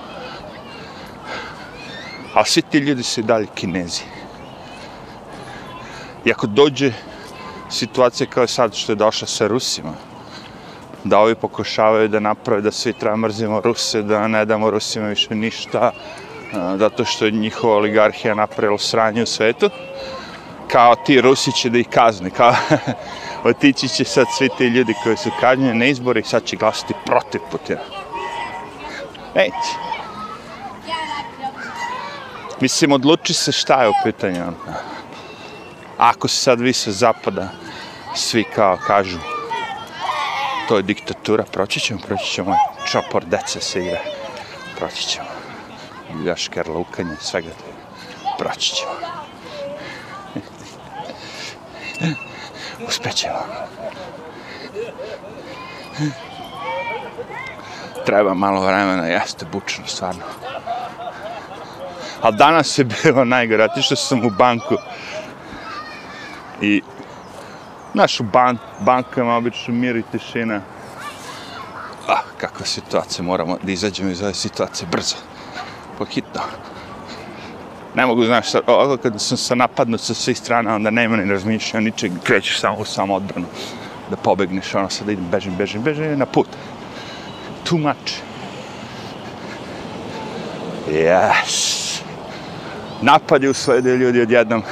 A 2.34 2.46
svi 2.46 2.62
ti 2.62 2.78
ljudi 2.78 3.04
su 3.04 3.20
i 3.20 3.24
dalje 3.24 3.48
kinezi. 3.56 4.02
I 6.26 6.32
ako 6.32 6.48
dođe 6.48 6.94
situacija 7.70 8.30
kao 8.30 8.42
je 8.42 8.48
sad 8.48 8.76
što 8.76 8.92
je 8.92 8.96
došla 8.96 9.28
sa 9.28 9.48
Rusima, 9.48 9.94
da 11.04 11.20
ovi 11.20 11.36
pokušavaju 11.36 12.08
da 12.08 12.20
naprave 12.20 12.62
da 12.62 12.72
svi 12.72 12.94
treba 12.94 13.16
mrzimo 13.16 13.62
Ruse, 13.62 14.02
da 14.02 14.28
ne 14.28 14.46
damo 14.46 14.70
Rusima 14.70 15.08
više 15.08 15.36
ništa, 15.36 15.92
zato 16.78 17.06
što 17.06 17.26
je 17.26 17.32
njihova 17.32 17.76
oligarhija 17.76 18.36
napravila 18.36 18.78
sranje 18.78 19.24
u 19.24 19.26
svetu, 19.26 19.70
kao 20.72 20.96
ti 20.96 21.22
Rusi 21.22 21.52
će 21.52 21.70
da 21.70 21.78
ih 21.78 21.88
kazne, 21.90 22.30
kao 22.30 22.56
otići 23.50 23.88
će 23.88 24.04
sad 24.04 24.26
svi 24.38 24.50
ti 24.58 24.68
ljudi 24.68 24.94
koji 25.04 25.18
su 25.18 25.30
kažnjeni 25.40 25.80
na 25.80 25.86
izbori 25.86 26.20
i 26.20 26.24
sad 26.24 26.44
će 26.44 26.56
glasiti 26.56 26.94
protiv 27.06 27.42
Putina. 27.52 27.80
Neće. 29.36 29.74
Mislim, 32.62 32.92
odluči 32.92 33.34
se 33.34 33.52
šta 33.52 33.84
je 33.84 33.90
u 33.90 33.94
pitanju. 34.04 34.42
Ono. 34.42 34.74
Ako 35.98 36.28
se 36.28 36.38
sad 36.38 36.62
vi 36.62 36.74
sa 36.74 36.92
zapada 36.92 37.50
svi 38.16 38.44
kao 38.56 38.78
kažu 38.88 39.18
to 40.68 40.78
je 40.78 40.84
diktatura, 40.84 41.44
proći 41.44 41.80
ćemo, 41.80 42.00
proći 42.08 42.32
ćemo, 42.32 42.56
čopor 42.92 43.26
dece 43.26 43.62
se 43.62 43.86
igra, 43.86 44.00
proći 44.78 45.08
ćemo. 45.08 45.28
ljaškar, 46.26 46.70
lukanje, 46.70 47.16
svega 47.22 47.50
to 47.50 47.78
proći 48.38 48.76
ćemo. 48.76 49.07
Uspećemo. 52.88 53.40
Treba 58.06 58.34
malo 58.34 58.62
vremena, 58.62 59.08
jeste 59.08 59.46
bučno, 59.52 59.88
stvarno. 59.88 60.22
A 62.22 62.32
danas 62.32 62.78
je 62.78 62.86
bilo 63.04 63.26
najgore, 63.26 63.64
otišao 63.64 63.98
sam 63.98 64.26
u 64.26 64.30
banku 64.30 64.76
i 66.62 66.82
našu 67.94 68.24
ban 68.24 68.58
bankama 68.80 69.36
obično 69.36 69.74
mir 69.74 69.96
i 69.96 70.04
tišina. 70.12 70.62
Ah, 72.08 72.22
kakva 72.38 72.66
situacija, 72.66 73.26
moramo 73.26 73.58
da 73.64 73.72
izađemo 73.72 74.10
iz 74.10 74.22
ove 74.22 74.34
situacije 74.34 74.88
brzo, 74.92 75.16
pohitno. 75.98 76.42
Ne 77.98 78.06
mogu, 78.06 78.26
znaš, 78.26 78.48
ovo 78.68 78.98
kad 78.98 79.22
sam 79.22 79.38
sa 79.38 79.56
napadnut 79.56 80.02
sa 80.02 80.14
svih 80.14 80.38
strana, 80.38 80.76
onda 80.76 80.90
nema 80.90 81.18
ni 81.18 81.32
razmišljanja 81.32 81.84
ničeg, 81.86 82.12
krećeš 82.24 82.60
samo 82.60 82.78
u 82.78 82.86
samo 82.86 83.16
odbranu, 83.16 83.48
da 84.10 84.16
pobegneš, 84.16 84.76
ono 84.76 84.90
sad 84.90 85.10
idem, 85.10 85.26
bežim, 85.32 85.56
bežim, 85.58 85.82
bežim, 85.82 86.20
na 86.20 86.26
put. 86.26 86.48
Too 87.64 87.78
much. 87.78 88.22
Yes. 90.92 92.02
Napad 93.02 93.44
je 93.44 93.50
usledio 93.50 93.96
ljudi 93.96 94.22
odjednom. 94.22 94.64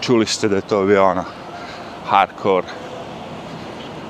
Čuli 0.00 0.26
ste 0.26 0.48
da 0.48 0.56
je 0.56 0.62
to 0.62 0.84
bio 0.84 1.04
ono, 1.04 1.24
hardcore. 2.08 2.66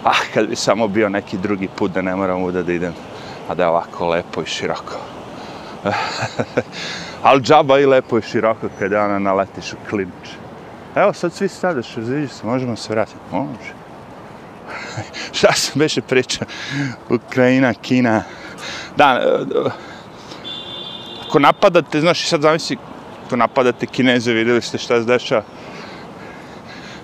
Ah, 0.05 0.21
kad 0.35 0.49
bi 0.49 0.57
samo 0.57 0.89
bio 0.89 1.09
neki 1.09 1.39
drugi 1.39 1.69
put 1.77 1.93
da 1.93 2.03
ne 2.03 2.17
moram 2.17 2.43
uda 2.43 2.63
da 2.63 2.73
idem, 2.73 2.95
a 3.49 3.55
da 3.55 3.63
je 3.63 3.69
ovako 3.69 4.09
lepo 4.09 4.43
i 4.43 4.47
široko. 4.47 4.95
Ali 7.27 7.43
džaba 7.43 7.79
i 7.79 7.87
lepo 7.87 8.17
je 8.17 8.23
široko 8.23 8.69
kada 8.79 9.05
ona 9.05 9.19
naletiš 9.19 9.73
u 9.73 9.77
klinč. 9.91 10.29
Evo 10.95 11.13
sad 11.13 11.33
svi 11.33 11.49
stadaš, 11.49 11.95
razviđi 11.97 12.29
se, 12.29 12.47
možemo 12.47 12.77
se 12.77 12.93
vratiti. 12.93 13.19
Može. 13.33 13.73
Šta 15.39 15.53
sam 15.53 15.73
beše 15.79 16.03
priča? 16.03 16.45
Ukrajina, 17.11 17.75
Kina. 17.75 18.23
Da, 18.97 19.21
e, 19.25 19.71
ako 21.29 21.39
napadate, 21.39 22.01
znaš, 22.01 22.29
sad 22.29 22.43
zamisli, 22.43 22.77
ako 23.27 23.37
napadate 23.37 23.87
Kineze, 23.87 24.33
videli 24.33 24.63
ste 24.63 24.79
šta 24.79 25.01
se 25.01 25.07
dešava, 25.07 25.43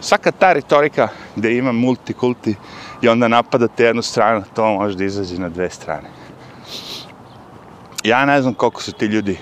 svaka 0.00 0.32
ta 0.32 0.52
retorika 0.52 1.08
gde 1.36 1.56
ima 1.56 1.72
multikulti 1.72 2.54
i 3.00 3.08
onda 3.08 3.28
napadate 3.28 3.84
jednu 3.84 4.02
stranu, 4.02 4.44
to 4.54 4.74
može 4.74 4.96
da 4.96 5.04
izađe 5.04 5.38
na 5.38 5.48
dve 5.48 5.70
strane. 5.70 6.08
Ja 8.04 8.24
ne 8.24 8.42
znam 8.42 8.54
koliko 8.54 8.82
su 8.82 8.92
ti 8.92 9.06
ljudi 9.06 9.38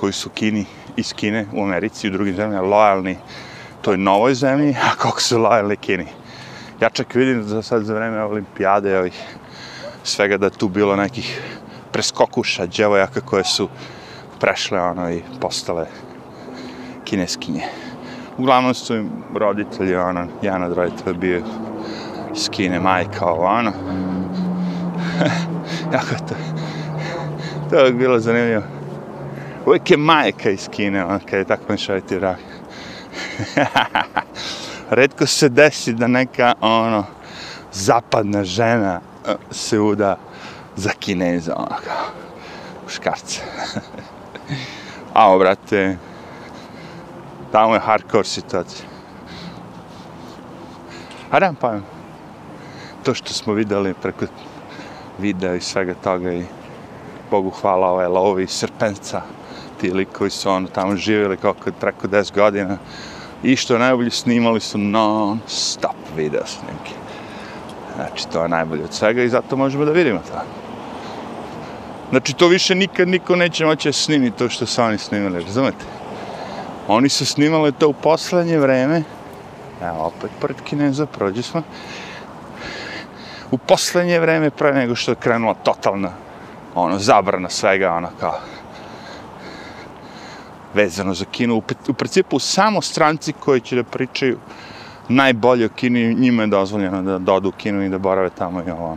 koji 0.00 0.12
su 0.12 0.30
Kini 0.30 0.64
iz 0.96 1.12
Kine 1.12 1.46
u 1.52 1.62
Americi 1.62 2.06
i 2.06 2.10
u 2.10 2.12
drugim 2.12 2.36
zemljama 2.36 2.68
lojalni 2.68 3.16
toj 3.82 3.96
novoj 3.96 4.34
zemlji, 4.34 4.76
a 4.82 4.96
koliko 4.96 5.20
su 5.20 5.38
lojalni 5.38 5.76
Kini. 5.76 6.06
Ja 6.80 6.90
čak 6.90 7.14
vidim 7.14 7.42
za 7.42 7.62
sad 7.62 7.84
za 7.84 7.94
vreme 7.94 8.22
olimpijade 8.22 8.98
ovih 8.98 9.22
svega 10.04 10.36
da 10.36 10.50
tu 10.50 10.68
bilo 10.68 10.96
nekih 10.96 11.40
preskokuša 11.92 12.66
djevojaka 12.66 13.20
koje 13.20 13.44
su 13.44 13.68
prešle 14.40 14.80
ono 14.80 15.10
i 15.10 15.22
postale 15.40 15.86
kineskinje 17.04 17.62
uglavnom 18.38 18.74
su 18.74 18.96
im 18.96 19.10
roditelji, 19.34 19.96
ono, 19.96 20.26
jedan 20.42 20.62
od 20.62 20.72
roditelja 20.72 21.18
bio 21.18 21.42
skine 22.34 22.80
majka, 22.80 23.26
ovo, 23.26 23.44
ono. 23.44 23.72
Jako 25.94 26.14
to, 26.28 26.34
to 27.70 27.76
je 27.76 27.92
bilo 27.92 28.18
zanimljivo. 28.18 28.77
Uvijek 29.68 29.90
je 29.90 29.96
majka 29.96 30.50
iz 30.50 30.68
Kine, 30.68 31.04
ono, 31.04 31.18
kada 31.18 31.36
je 31.36 31.44
tako 31.44 31.62
mešaviti 31.68 32.18
rak. 32.18 32.38
Redko 34.98 35.26
se 35.26 35.48
desi 35.48 35.92
da 35.92 36.06
neka, 36.06 36.54
ono, 36.60 37.04
zapadna 37.72 38.44
žena 38.44 39.00
e, 39.26 39.34
se 39.50 39.78
uda 39.78 40.16
za 40.76 40.90
kineza, 40.90 41.54
ono, 41.56 41.76
kao, 41.84 42.06
muškarca. 42.84 43.40
A, 45.14 45.38
brate, 45.38 45.96
tamo 47.52 47.74
je 47.74 47.80
hardcore 47.80 48.24
situacija. 48.24 48.86
A 51.30 51.40
da, 51.40 51.52
pa 51.60 51.74
to 53.04 53.14
što 53.14 53.32
smo 53.32 53.52
videli 53.52 53.94
preko 54.02 54.24
videa 55.18 55.54
i 55.54 55.60
svega 55.60 55.94
toga 55.94 56.32
i 56.32 56.44
Bogu 57.30 57.50
hvala 57.50 57.86
ove 57.86 58.08
lovi 58.08 58.46
srpenca, 58.46 59.22
ti 59.80 59.90
likovi 59.90 60.30
su 60.30 60.50
ono 60.50 60.68
tamo 60.68 60.96
živjeli 60.96 61.36
kako 61.36 61.70
preko 61.80 62.08
10 62.08 62.34
godina 62.34 62.78
i 63.42 63.56
što 63.56 63.78
najbolje 63.78 64.10
snimali 64.10 64.60
su 64.60 64.78
non 64.78 65.38
stop 65.46 65.96
video 66.16 66.46
snimke. 66.46 66.92
Znači 67.96 68.28
to 68.28 68.42
je 68.42 68.48
najbolje 68.48 68.84
od 68.84 68.92
svega 68.94 69.22
i 69.22 69.28
zato 69.28 69.56
možemo 69.56 69.84
da 69.84 69.92
vidimo 69.92 70.18
to. 70.18 70.42
Znači 72.10 72.34
to 72.34 72.48
više 72.48 72.74
nikad 72.74 73.08
niko 73.08 73.36
neće 73.36 73.66
moći 73.66 73.92
snimiti 73.92 74.38
to 74.38 74.48
što 74.48 74.66
su 74.66 74.82
oni 74.82 74.98
snimali, 74.98 75.44
razumete? 75.44 75.84
Oni 76.88 77.08
su 77.08 77.26
snimali 77.26 77.72
to 77.72 77.88
u 77.88 77.92
poslednje 77.92 78.58
vreme. 78.58 79.02
Evo, 79.82 80.06
opet 80.06 80.30
pored 80.40 80.56
Kineza, 80.64 81.06
prođe 81.06 81.42
smo. 81.42 81.62
U 83.50 83.58
poslednje 83.58 84.20
vreme, 84.20 84.50
pre 84.50 84.72
nego 84.72 84.94
što 84.94 85.10
je 85.10 85.16
krenula 85.16 85.54
totalna 85.54 86.10
ono, 86.74 86.98
zabrana 86.98 87.48
svega, 87.48 87.92
ono 87.92 88.08
kao 88.20 88.38
vezano 90.74 91.14
za 91.14 91.24
Kinu. 91.24 91.56
U, 91.56 91.62
u 91.88 91.92
principu, 91.92 92.38
samo 92.38 92.82
stranci 92.82 93.32
koji 93.32 93.60
će 93.60 93.76
da 93.76 93.82
pričaju 93.82 94.38
najbolje 95.08 95.66
o 95.66 95.68
Kini, 95.68 96.14
njima 96.14 96.42
je 96.42 96.46
dozvoljeno 96.46 97.02
da 97.02 97.18
dodu 97.18 97.48
u 97.48 97.52
Kinu 97.52 97.84
i 97.84 97.88
da 97.88 97.98
borave 97.98 98.30
tamo 98.30 98.62
i 98.66 98.70
ovo. 98.70 98.96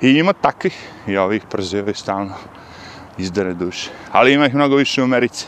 I 0.00 0.10
ima 0.10 0.32
takvih, 0.32 0.88
i 1.06 1.16
ovih 1.16 1.42
prozivaju 1.50 1.94
stalno 1.94 2.34
izdare 3.18 3.54
duše. 3.54 3.90
Ali 4.12 4.32
ima 4.32 4.46
ih 4.46 4.54
mnogo 4.54 4.76
više 4.76 5.00
u 5.00 5.04
Americi. 5.04 5.46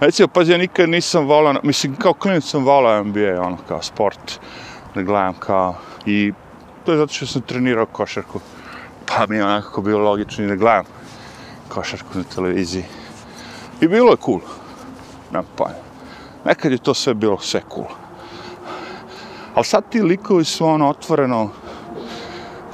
Recimo, 0.00 0.28
pazi, 0.28 0.52
ja 0.52 0.58
nikad 0.58 0.88
nisam 0.88 1.26
volao, 1.26 1.54
mislim, 1.62 1.96
kao 1.96 2.14
klinic 2.14 2.44
sam 2.44 2.64
volao 2.64 3.04
NBA, 3.04 3.40
ono, 3.40 3.56
kao 3.68 3.82
sport, 3.82 4.40
da 4.94 5.02
gledam 5.02 5.34
kao, 5.34 5.74
i 6.06 6.32
to 6.84 6.92
je 6.92 6.98
zato 6.98 7.14
što 7.14 7.26
sam 7.26 7.42
trenirao 7.42 7.86
košarku, 7.86 8.40
pa 9.06 9.26
mi 9.28 9.36
je 9.36 9.44
onako 9.44 9.82
bilo 9.82 9.98
logično 9.98 10.44
i 10.44 10.48
da 10.48 10.56
gledam 10.56 10.84
košarku 11.70 12.18
na 12.18 12.24
televiziji. 12.34 12.84
I 13.80 13.88
bilo 13.88 14.10
je 14.10 14.16
cool, 14.24 14.40
nema 15.32 15.44
pojma. 15.56 15.90
Nekad 16.44 16.72
je 16.72 16.78
to 16.78 16.94
sve 16.94 17.14
bilo 17.14 17.38
sve 17.38 17.62
cool. 17.74 17.86
Ali 19.54 19.64
sad 19.64 19.84
ti 19.90 20.02
likovi 20.02 20.44
su 20.44 20.66
ono 20.66 20.88
otvoreno, 20.88 21.50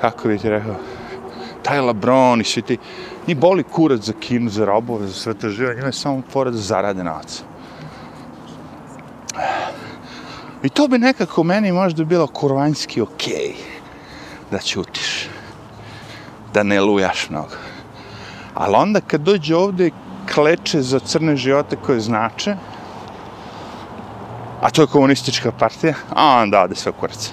kako 0.00 0.28
bih 0.28 0.40
ti 0.40 0.50
rekao, 0.50 0.76
taj 1.62 1.80
Lebron 1.80 2.40
i 2.40 2.44
svi 2.44 2.62
ti, 2.62 2.78
ni 3.26 3.34
boli 3.34 3.62
kurac 3.62 4.00
za 4.00 4.12
kinu, 4.12 4.50
za 4.50 4.64
robove, 4.64 5.06
za 5.06 5.14
sve 5.14 5.34
to 5.34 5.48
žive, 5.48 5.74
njima 5.74 5.86
je 5.86 5.92
samo 5.92 6.22
pored 6.32 6.54
da 6.54 6.60
zarade 6.60 7.04
novac. 7.04 7.42
I 10.62 10.68
to 10.68 10.88
bi 10.88 10.98
nekako 10.98 11.42
meni 11.42 11.72
možda 11.72 12.04
bilo 12.04 12.26
kurvanjski 12.26 13.00
okej, 13.00 13.32
okay, 13.32 13.54
da 14.50 14.58
ćutiš, 14.58 15.28
da 16.54 16.62
ne 16.62 16.80
lujaš 16.80 17.30
mnogo. 17.30 17.65
Ali 18.56 18.74
onda 18.76 19.00
kad 19.00 19.20
dođe 19.20 19.56
ovde 19.56 19.90
kleče 20.34 20.80
za 20.82 20.98
crne 20.98 21.36
živote 21.36 21.76
koje 21.76 22.00
znače, 22.00 22.56
a 24.60 24.70
to 24.70 24.82
je 24.82 24.86
komunistička 24.86 25.52
partija, 25.52 25.94
a 26.10 26.40
onda 26.42 26.62
ode 26.62 26.74
sve 26.74 26.92
kurac. 26.92 27.32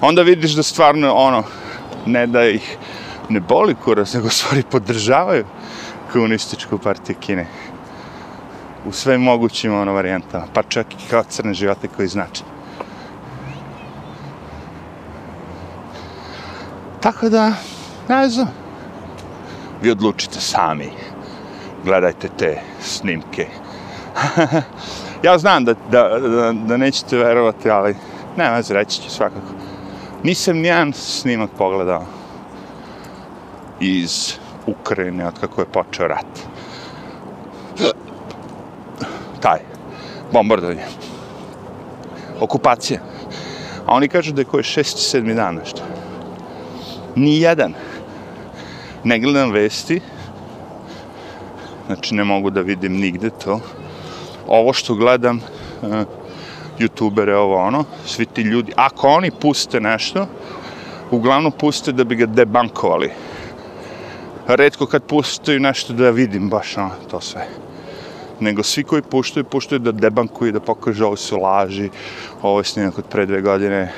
Onda 0.00 0.22
vidiš 0.22 0.52
da 0.52 0.62
stvarno 0.62 1.14
ono, 1.14 1.42
ne 2.06 2.26
da 2.26 2.44
ih 2.44 2.76
ne 3.28 3.40
boli 3.40 3.74
kurac, 3.74 4.14
nego 4.14 4.28
stvari 4.28 4.62
podržavaju 4.70 5.44
komunističku 6.12 6.78
partiju 6.78 7.16
Kine. 7.20 7.46
U 8.86 8.92
sve 8.92 9.18
mogućim 9.18 9.74
ono 9.74 9.92
varijantama, 9.92 10.44
pa 10.54 10.62
čak 10.62 10.86
i 10.92 11.10
kao 11.10 11.22
crne 11.22 11.54
živote 11.54 11.88
koji 11.88 12.08
znače. 12.08 12.44
Tako 17.00 17.28
da, 17.28 17.52
ne 18.08 18.28
znam, 18.28 18.63
vi 19.84 19.90
odlučite 19.90 20.40
sami, 20.40 20.88
gledajte 21.84 22.28
te 22.38 22.60
snimke. 22.80 23.46
ja 25.26 25.38
znam 25.38 25.64
da, 25.64 25.74
da, 25.90 26.08
da, 26.18 26.52
da 26.52 26.76
nećete 26.76 27.16
verovati, 27.16 27.70
ali 27.70 27.96
ne, 28.36 28.50
vas 28.50 28.70
reći 28.70 29.02
ću 29.02 29.10
svakako. 29.10 29.52
Nisam 30.22 30.56
nijedan 30.56 30.92
snimak 30.92 31.50
pogledao 31.58 32.04
iz 33.80 34.34
Ukrajine 34.66 35.26
od 35.26 35.40
kako 35.40 35.60
je 35.60 35.66
počeo 35.66 36.08
rat. 36.08 36.26
Taj, 39.40 39.58
bombardovanje. 40.32 40.84
Okupacija. 42.40 43.00
A 43.86 43.94
oni 43.94 44.08
kažu 44.08 44.32
da 44.32 44.40
je 44.40 44.44
koje 44.44 44.62
šest, 44.62 45.10
sedmi 45.10 45.34
dan 45.34 45.54
nešto. 45.54 45.82
Nijedan. 47.16 47.74
Ne 49.04 49.18
gledam 49.18 49.50
vesti. 49.50 50.00
Znači 51.86 52.14
ne 52.14 52.24
mogu 52.24 52.50
da 52.50 52.60
vidim 52.60 52.92
nigde 52.92 53.30
to. 53.30 53.60
Ovo 54.46 54.72
što 54.72 54.94
gledam, 54.94 55.40
uh, 55.82 55.90
youtubere, 56.78 57.34
ovo 57.34 57.56
ono, 57.56 57.84
svi 58.06 58.26
ti 58.26 58.42
ljudi, 58.42 58.72
ako 58.76 59.08
oni 59.08 59.30
puste 59.30 59.80
nešto, 59.80 60.26
uglavnom 61.10 61.52
puste 61.52 61.92
da 61.92 62.04
bi 62.04 62.16
ga 62.16 62.26
debankovali 62.26 63.10
redko 64.46 64.86
kad 64.86 65.02
puštaju 65.02 65.60
nešto 65.60 65.92
da 65.92 66.10
vidim 66.10 66.48
baš 66.48 66.76
ono, 66.76 66.90
to 67.10 67.20
sve. 67.20 67.46
Nego 68.40 68.62
svi 68.62 68.84
koji 68.84 69.02
puštaju, 69.02 69.44
puštaju 69.44 69.78
da 69.78 69.92
debankuju, 69.92 70.52
da 70.52 70.60
pokažu 70.60 71.04
ovo 71.04 71.16
su 71.16 71.38
laži, 71.38 71.90
ovo 72.42 72.60
je 72.60 72.64
snimak 72.64 72.98
od 72.98 73.04
pre 73.04 73.26
dve 73.26 73.40
godine. 73.40 73.92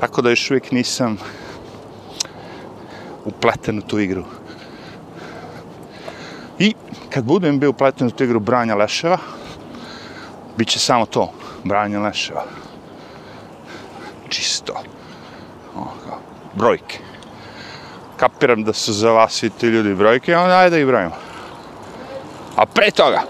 Tako 0.00 0.22
da 0.22 0.30
još 0.30 0.50
uvijek 0.50 0.72
nisam 0.72 1.18
upleten 3.24 3.78
u 3.78 3.82
tu 3.82 3.98
igru. 3.98 4.24
I 6.58 6.74
kad 7.10 7.24
budem 7.24 7.58
bio 7.58 7.70
upleten 7.70 8.06
u 8.06 8.10
tu 8.10 8.24
igru 8.24 8.40
branja 8.40 8.74
leševa, 8.74 9.18
bit 10.56 10.68
će 10.68 10.78
samo 10.78 11.06
to, 11.06 11.32
branja 11.64 12.00
leševa. 12.00 12.44
Čisto. 14.28 14.74
O, 15.76 15.86
brojke 16.54 16.98
kapiram 18.22 18.64
da 18.64 18.72
su 18.72 18.92
za 18.92 19.10
vas 19.10 19.32
svi 19.32 19.50
ti 19.50 19.66
ljudi 19.66 19.94
brojke, 19.94 20.36
onda 20.36 20.58
ajde 20.58 20.70
da 20.70 20.78
ih 20.78 20.86
brojimo. 20.86 21.14
A 22.56 22.66
pre 22.66 22.90
toga, 22.90 23.22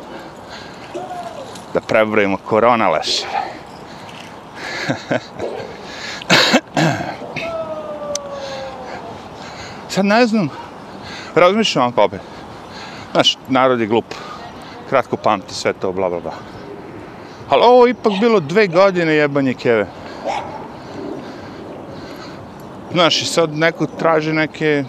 da 1.74 1.81
prebrojimo 1.81 2.37
korona 2.37 2.90
Leševa. 2.90 3.40
Sad 9.92 10.05
ne 10.05 10.26
znam, 10.26 10.48
razmišljam 11.35 11.85
vam 11.85 12.05
opet. 12.05 12.20
Znaš, 13.12 13.38
narod 13.48 13.81
je 13.81 13.87
glup, 13.87 14.05
kratko 14.88 15.16
pamti 15.16 15.55
sve 15.55 15.72
to, 15.72 15.92
bla, 15.92 16.09
bla, 16.09 16.20
bla. 16.20 16.33
Ali 17.48 17.62
ovo 17.64 17.87
ipak 17.87 18.12
bilo 18.20 18.40
dve 18.40 18.66
godine 18.66 19.14
jebanje 19.14 19.55
keve. 19.55 19.87
Znaš, 22.92 23.22
i 23.22 23.26
sad 23.26 23.57
neko 23.57 23.87
traži 23.87 24.33
neke 24.33 24.85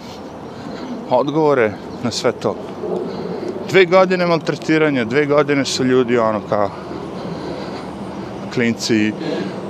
odgovore 1.10 1.72
na 2.02 2.10
sve 2.10 2.32
to. 2.32 2.56
Dve 3.70 3.84
godine 3.84 4.26
maltretiranja, 4.26 5.04
dve 5.04 5.26
godine 5.26 5.64
su 5.64 5.84
ljudi 5.84 6.18
ono 6.18 6.40
kao 6.48 6.70
klinci, 8.54 9.12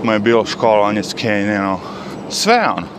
mu 0.03 0.12
je 0.12 0.18
bilo 0.18 0.47
školovanje 0.47 1.03
s 1.03 1.14
ono, 1.59 1.81
sve 2.31 2.68
ono. 2.77 2.93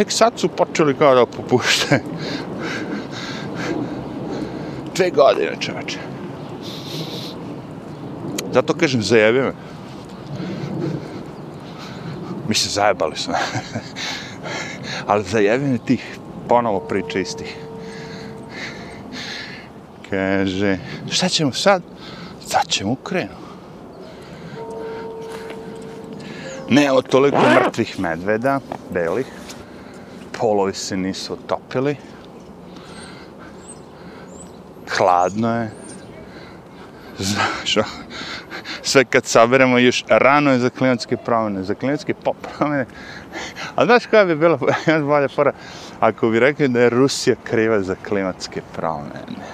Tek 0.00 0.12
sad 0.12 0.32
su 0.36 0.48
počeli 0.48 0.94
kao 0.94 1.14
da 1.14 1.26
popušte. 1.26 2.02
dve 4.94 5.10
godine, 5.10 5.56
čoveče. 5.60 5.98
Zato 8.52 8.74
kažem, 8.74 9.02
zajebi 9.02 9.40
me. 9.40 9.52
Mi 12.48 12.54
se 12.54 12.68
zajebali 12.68 13.16
smo. 13.16 13.34
Ali 15.06 15.24
zajebine 15.24 15.78
tih 15.78 16.18
ponovo 16.48 16.80
priča 16.80 17.18
istih. 17.18 17.56
Kaže, 20.10 20.78
šta 21.10 21.28
ćemo 21.28 21.52
sad? 21.52 21.82
Sad 22.46 22.66
ćemo 22.68 22.94
krenu. 22.94 23.36
Ne, 26.68 26.92
od 26.92 27.08
toliko 27.08 27.38
mrtvih 27.54 28.00
medveda, 28.00 28.60
belih. 28.90 29.39
Polovi 30.40 30.74
se 30.74 30.96
nisu 30.96 31.32
otopili. 31.32 31.96
Hladno 34.88 35.60
je. 35.60 35.70
Znaš, 37.18 37.74
sve 38.82 39.04
kad 39.04 39.24
saberemo 39.24 39.78
još 39.78 40.04
rano 40.08 40.52
je 40.52 40.58
za 40.58 40.70
klimatske 40.70 41.16
promjene, 41.16 41.62
za 41.62 41.74
klimatske 41.74 42.14
promjene. 42.14 42.86
A 43.74 43.84
znaš 43.84 44.06
koja 44.06 44.24
bi 44.24 44.36
bila 44.36 44.58
još 44.86 45.02
bolja 45.02 45.28
fora? 45.28 45.52
Ako 46.00 46.28
bi 46.28 46.40
rekli 46.40 46.68
da 46.68 46.80
je 46.80 46.90
Rusija 46.90 47.36
kriva 47.44 47.80
za 47.80 47.94
klimatske 48.08 48.62
promjene. 48.76 49.44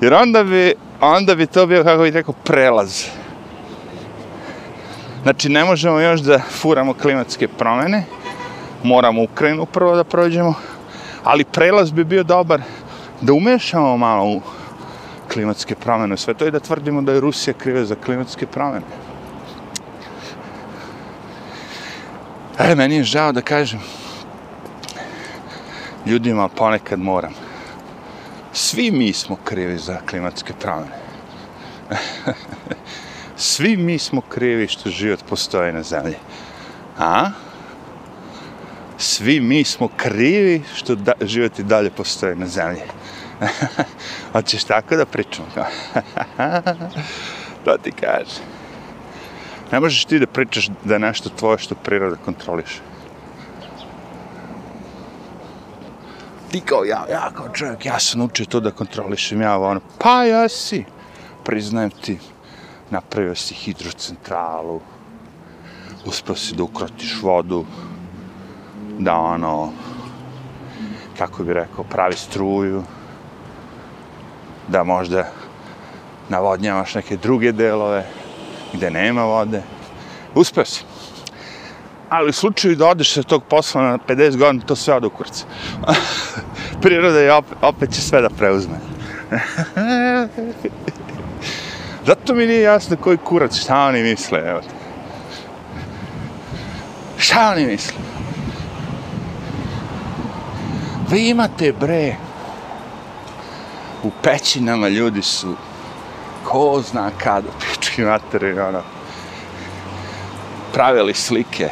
Jer 0.00 0.14
onda 0.14 0.44
bi, 0.44 0.74
onda 1.00 1.34
bi 1.34 1.46
to 1.46 1.66
bio, 1.66 1.84
kako 1.84 2.02
bih 2.02 2.12
rekao, 2.12 2.34
prelaz. 2.44 3.04
Znači, 5.22 5.48
ne 5.48 5.64
možemo 5.64 6.00
još 6.00 6.20
da 6.20 6.38
furamo 6.38 6.94
klimatske 6.94 7.48
promjene. 7.48 8.04
Moramo 8.84 9.22
Ukrajinu 9.22 9.66
prvo 9.66 9.96
da 9.96 10.04
prođemo. 10.04 10.54
Ali 11.24 11.44
prelaz 11.44 11.90
bi 11.90 12.04
bio 12.04 12.22
dobar 12.22 12.60
da 13.20 13.32
umešamo 13.32 13.96
malo 13.96 14.24
u 14.24 14.40
klimatske 15.32 15.74
promjene, 15.74 16.16
sve 16.16 16.34
to 16.34 16.46
i 16.46 16.50
da 16.50 16.60
tvrdimo 16.60 17.02
da 17.02 17.12
je 17.12 17.20
Rusija 17.20 17.54
kriva 17.54 17.84
za 17.84 17.94
klimatske 17.94 18.46
promjene. 18.46 18.86
E, 22.58 22.74
meni 22.74 22.96
je 22.96 23.04
žao 23.04 23.32
da 23.32 23.40
kažem 23.40 23.80
ljudima 26.06 26.48
ponekad 26.48 26.98
moram. 26.98 27.32
Svi 28.52 28.90
mi 28.90 29.12
smo 29.12 29.36
krivi 29.44 29.78
za 29.78 29.96
klimatske 30.10 30.52
promjene. 30.60 30.98
Svi 33.36 33.76
mi 33.76 33.98
smo 33.98 34.20
krivi 34.20 34.68
što 34.68 34.90
život 34.90 35.20
postoji 35.28 35.72
na 35.72 35.82
zemlji. 35.82 36.16
A? 36.98 37.30
Svi 38.98 39.40
mi 39.40 39.64
smo 39.64 39.88
krivi 39.96 40.62
što 40.74 40.94
da, 40.94 41.12
život 41.20 41.58
i 41.58 41.62
dalje 41.62 41.90
postoji 41.90 42.36
na 42.36 42.46
zemlji. 42.46 42.82
Hoćeš 44.32 44.64
tako 44.64 44.96
da 44.96 45.06
pričamo? 45.06 45.48
to 47.64 47.76
ti 47.82 47.92
kaže. 47.92 48.40
Ne 49.72 49.80
možeš 49.80 50.04
ti 50.04 50.18
da 50.18 50.26
pričaš 50.26 50.68
da 50.84 50.94
je 50.94 51.00
nešto 51.00 51.28
tvoje 51.28 51.58
što 51.58 51.74
priroda 51.74 52.16
kontroliše. 52.24 52.80
Ti 56.50 56.60
kao, 56.60 56.84
ja, 56.84 57.06
ja 57.10 57.30
kao 57.34 57.48
čovjek, 57.48 57.86
ja 57.86 57.98
sam 57.98 58.20
učio 58.20 58.46
to 58.46 58.60
da 58.60 58.70
kontrolišem, 58.70 59.40
ja 59.40 59.58
ono, 59.58 59.80
pa 59.98 60.24
jesi, 60.24 60.84
priznajem 61.44 61.90
ti, 61.90 62.18
napravio 62.90 63.34
si 63.34 63.54
hidrocentralu, 63.54 64.80
uspio 66.06 66.34
si 66.34 66.54
da 66.54 66.62
ukrotiš 66.62 67.22
vodu, 67.22 67.64
da 68.98 69.14
ono, 69.14 69.72
kako 71.18 71.44
bi 71.44 71.54
rekao, 71.54 71.84
pravi 71.84 72.16
struju, 72.16 72.82
da 74.68 74.84
možda 74.84 75.24
navodnjavaš 76.28 76.94
neke 76.94 77.16
druge 77.16 77.52
delove 77.52 78.06
gde 78.72 78.90
nema 78.90 79.24
vode. 79.24 79.62
Uspeo 80.34 80.64
si. 80.64 80.84
Ali 82.08 82.30
u 82.30 82.32
slučaju 82.32 82.76
da 82.76 82.88
odeš 82.88 83.14
sa 83.14 83.22
tog 83.22 83.44
posla 83.44 83.82
na 83.82 83.98
50 83.98 84.36
godina, 84.36 84.64
to 84.66 84.76
sve 84.76 84.94
ode 84.94 85.06
u 85.06 85.10
kurce. 85.10 85.44
Priroda 86.82 87.20
je 87.20 87.32
opet, 87.32 87.58
opet 87.62 87.92
će 87.92 88.00
sve 88.00 88.20
da 88.20 88.28
preuzme. 88.28 88.74
Zato 92.06 92.34
mi 92.34 92.46
nije 92.46 92.62
jasno 92.62 92.96
koji 92.96 93.16
kurac, 93.16 93.56
šta 93.56 93.84
oni 93.84 94.02
misle, 94.02 94.42
evo 94.46 94.60
te. 94.60 94.74
Šta 97.18 97.50
oni 97.50 97.66
misle? 97.66 98.13
Vi 101.14 101.28
imate 101.28 101.72
bre, 101.72 102.16
u 104.02 104.10
pećinama 104.22 104.88
ljudi 104.88 105.22
su, 105.22 105.54
ko 106.44 106.82
zna 106.90 107.10
kada, 107.18 107.48
pički 107.60 108.02
materi, 108.02 108.58
ono, 108.60 108.82
pravili 110.72 111.14
slike. 111.14 111.68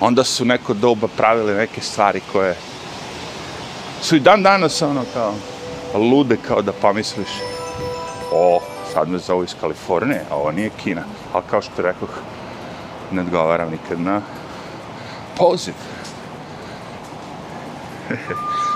Onda 0.00 0.24
su 0.24 0.44
neko 0.44 0.74
doba 0.74 1.08
pravili 1.16 1.54
neke 1.54 1.80
stvari 1.80 2.20
koje 2.32 2.56
su 4.02 4.16
i 4.16 4.20
dan 4.20 4.42
danas 4.42 4.82
ono 4.82 5.04
kao 5.14 5.34
lude 5.94 6.36
kao 6.48 6.62
da 6.62 6.72
pomisliš 6.72 7.30
o, 8.32 8.60
sad 8.92 9.08
me 9.08 9.18
zovu 9.18 9.44
iz 9.44 9.54
Kalifornije, 9.60 10.24
a 10.30 10.36
ovo 10.36 10.52
nije 10.52 10.70
Kina. 10.84 11.02
Ali 11.32 11.44
kao 11.50 11.62
što 11.62 11.82
rekoh, 11.82 12.10
ne 13.12 13.20
odgovaram 13.20 13.70
nikad 13.70 14.00
na 14.00 14.20
poziv. 15.38 15.74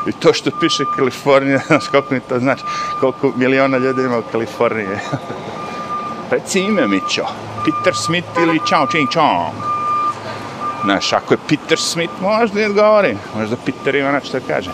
I 0.07 0.13
to 0.13 0.33
što 0.33 0.51
piše 0.61 0.85
Kalifornija, 0.97 1.61
znaš 1.67 1.89
koliko 1.89 2.15
mi 2.15 2.21
to 2.21 2.39
znači, 2.39 2.63
koliko 3.01 3.33
miliona 3.37 3.79
ljudi 3.79 4.03
ima 4.03 4.19
u 4.19 4.23
Kaliforniji. 4.33 4.87
Reci 6.31 6.61
ime, 6.61 6.89
Mićo. 6.89 7.25
Peter 7.65 7.95
Smith 7.97 8.29
ili 8.43 8.61
Chao 8.69 8.87
Ching 8.87 9.09
Chong. 9.13 9.55
Znaš, 10.85 11.13
ako 11.13 11.35
je 11.35 11.39
Peter 11.49 11.79
Smith, 11.79 12.13
možda 12.21 12.61
i 12.61 12.65
odgovorim. 12.65 13.19
Možda 13.37 13.57
Peter 13.57 13.95
ima 13.95 14.13
nešto 14.13 14.39
da 14.39 14.55
kaže. 14.55 14.71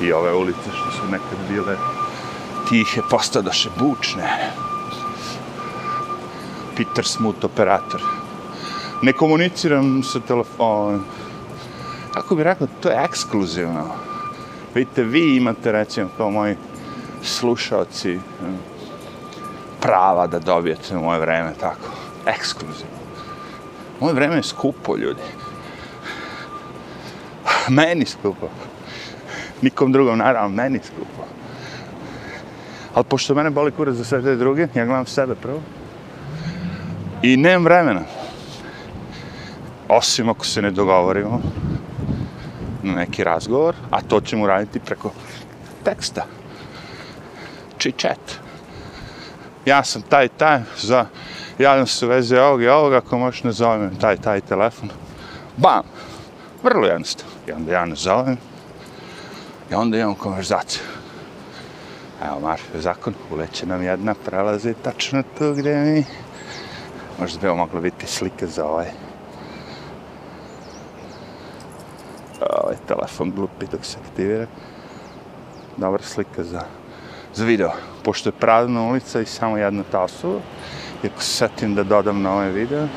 I 0.00 0.12
ove 0.12 0.32
ulice 0.32 0.70
što 0.72 0.90
su 0.90 1.04
nekad 1.10 1.38
bile 1.48 1.76
tihe, 2.68 3.00
postadoše 3.10 3.70
bučne. 3.78 4.52
Peter 6.76 7.06
Smith, 7.06 7.44
operator. 7.44 8.15
Ne 9.02 9.12
komuniciram 9.12 10.02
sa 10.02 10.20
telefonom. 10.20 11.04
Kako 12.14 12.36
bi 12.36 12.42
rekao, 12.42 12.66
to 12.80 12.88
je 12.88 13.04
ekskluzivno. 13.04 13.84
Vidite, 14.74 15.02
vi 15.02 15.36
imate, 15.36 15.72
recimo, 15.72 16.08
kao 16.16 16.30
moji 16.30 16.56
slušalci, 17.22 18.14
eh, 18.14 18.20
prava 19.80 20.26
da 20.26 20.38
dobijete 20.38 20.96
moje 20.96 21.20
vreme, 21.20 21.52
tako. 21.60 21.90
Ekskluzivno. 22.26 22.96
Moje 24.00 24.14
vreme 24.14 24.36
je 24.36 24.42
skupo, 24.42 24.96
ljudi. 24.96 25.22
Meni 27.68 28.06
skupo. 28.06 28.48
Nikom 29.62 29.92
drugom, 29.92 30.18
naravno, 30.18 30.56
meni 30.56 30.80
skupo. 30.84 31.26
Ali 32.94 33.04
pošto 33.04 33.34
mene 33.34 33.50
boli 33.50 33.72
kurac 33.72 33.94
za 33.94 34.04
sve 34.04 34.22
te 34.22 34.36
druge, 34.36 34.68
ja 34.74 34.84
gledam 34.84 35.06
sebe 35.06 35.34
prvo. 35.34 35.60
I 37.22 37.36
nemam 37.36 37.64
vremena. 37.64 38.00
Osim 39.88 40.28
ako 40.28 40.46
se 40.46 40.62
ne 40.62 40.70
dogovorimo 40.70 41.40
na 42.82 42.94
neki 42.94 43.24
razgovor, 43.24 43.74
a 43.90 44.02
to 44.02 44.20
ćemo 44.20 44.46
raditi 44.46 44.80
preko 44.80 45.10
teksta. 45.84 46.26
Či-chat. 47.78 48.38
Ja 49.66 49.84
sam 49.84 50.02
taj, 50.02 50.28
taj, 50.28 50.60
za, 50.78 51.06
javljam 51.58 51.86
se 51.86 52.06
u 52.06 52.08
veze 52.08 52.40
ovog 52.40 52.62
i 52.62 52.68
ovog, 52.68 52.94
ako 52.94 53.18
možeš 53.18 53.44
ne 53.44 53.52
zovem 53.52 53.96
taj, 54.00 54.16
taj 54.16 54.40
telefon. 54.40 54.90
Bam! 55.56 55.82
Vrlo 56.62 56.86
jednostavno. 56.86 57.32
I 57.48 57.52
onda 57.52 57.72
ja 57.72 57.84
ne 57.84 57.94
zovem. 57.94 58.36
I 59.70 59.74
onda 59.74 59.98
imam 59.98 60.14
konverzaciju. 60.14 60.82
Evo, 62.24 62.40
Marfio 62.40 62.80
zakon, 62.80 63.14
uleće 63.30 63.66
nam 63.66 63.82
jedna, 63.82 64.14
prelazi 64.14 64.74
tačno 64.82 65.22
tu 65.38 65.54
gdje 65.54 65.76
mi. 65.76 66.04
Možda 67.20 67.40
bi 67.40 67.48
ovo 67.48 67.56
moglo 67.56 67.80
biti 67.80 68.06
slika 68.06 68.46
za 68.46 68.64
ovaj. 68.64 69.05
Ovaj 72.66 72.78
telefon 72.88 73.30
glupi 73.30 73.66
dok 73.70 73.84
se 73.84 73.98
aktivira. 74.04 74.46
Dobra 75.76 76.02
slika 76.02 76.44
za, 76.44 76.62
za 77.34 77.44
video. 77.44 77.70
Pošto 78.02 78.28
je 78.28 78.32
prazna 78.32 78.82
ulica 78.82 79.20
i 79.20 79.26
samo 79.26 79.56
jedna 79.56 79.84
ta 79.90 80.00
osoba. 80.00 80.40
I 81.02 81.08
se 81.18 81.26
setim 81.26 81.74
da 81.74 81.82
dodam 81.82 82.22
na 82.22 82.32
ovaj 82.32 82.50
video. 82.50 82.88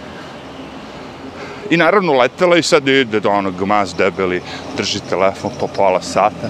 I 1.70 1.78
naravno 1.78 2.14
letela 2.14 2.58
i 2.58 2.64
sad 2.64 2.88
ide 2.88 3.20
do 3.20 3.30
onog 3.30 3.56
gmaz 3.60 3.94
debeli, 3.94 4.42
drži 4.78 5.00
telefon 5.10 5.52
po 5.60 5.68
pola 5.68 6.02
sata. 6.02 6.50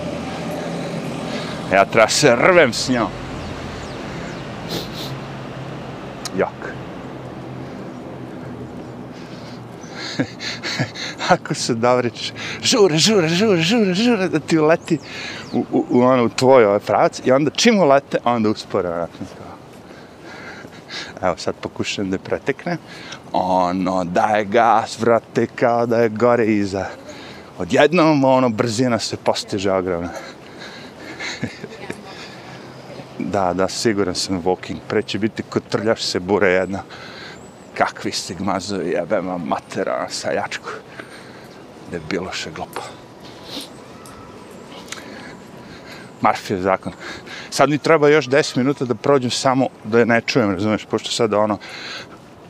Ja 1.74 1.86
treba 1.86 2.08
se 2.08 2.36
rvem 2.36 2.74
s 2.74 2.90
njom. 2.90 3.08
Jak. 6.38 6.74
Ako 11.30 11.54
se 11.54 11.74
davrič, 11.74 12.32
žure, 12.62 12.98
žure, 12.98 13.30
žure, 13.30 13.62
žure, 13.62 13.94
žure, 13.94 14.28
da 14.30 14.40
ti 14.40 14.58
uleti 14.60 15.00
u, 15.54 15.66
u, 15.72 15.86
u, 15.90 16.02
ono, 16.02 16.24
u 16.24 16.30
tvoj 16.30 16.66
ovaj 16.66 16.80
pravac 16.80 17.22
i 17.26 17.32
onda 17.32 17.52
čim 17.52 17.80
ulete, 17.80 18.18
onda 18.24 18.50
uspore. 18.50 18.90
Onako. 18.90 19.14
Evo 21.22 21.38
sad 21.38 21.56
pokušam 21.62 22.10
da 22.10 22.18
pretekne. 22.18 22.78
Ono, 23.32 24.04
daje 24.04 24.46
gas, 24.46 25.00
vrate, 25.00 25.48
kao 25.56 25.86
da 25.86 25.98
je 25.98 26.10
gore 26.10 26.46
iza. 26.46 26.86
Odjednom, 27.58 28.24
ono, 28.24 28.50
brzina 28.50 29.00
se 29.00 29.18
postiže 29.18 29.72
ogromna. 29.72 30.10
da, 33.34 33.54
da, 33.54 33.68
siguran 33.68 34.16
sam 34.16 34.44
walking. 34.44 34.78
Pre 34.88 35.02
će 35.02 35.20
biti 35.20 35.44
kotrljaš 35.44 36.04
se 36.04 36.20
bure 36.20 36.50
jedna. 36.50 36.84
Kakvi 37.74 38.12
stigmazovi 38.12 38.90
jebema 38.90 39.38
matera 39.38 39.98
ono, 40.00 40.10
sa 40.10 40.32
jačku. 40.32 40.70
Da 41.90 41.98
je 41.98 42.02
bilo 42.10 42.32
še 42.32 42.52
glupo. 42.52 42.82
Marfijev 46.22 46.62
zakon. 46.62 46.94
Sad 47.50 47.70
mi 47.70 47.78
treba 47.78 48.10
još 48.10 48.28
10 48.28 48.58
minuta 48.58 48.86
da 48.86 48.96
prođem 48.96 49.32
samo 49.32 49.68
da 49.84 50.00
je 50.00 50.06
ne 50.06 50.22
čujem, 50.22 50.52
razumeš, 50.54 50.86
pošto 50.86 51.12
sad 51.12 51.34
ono 51.34 51.58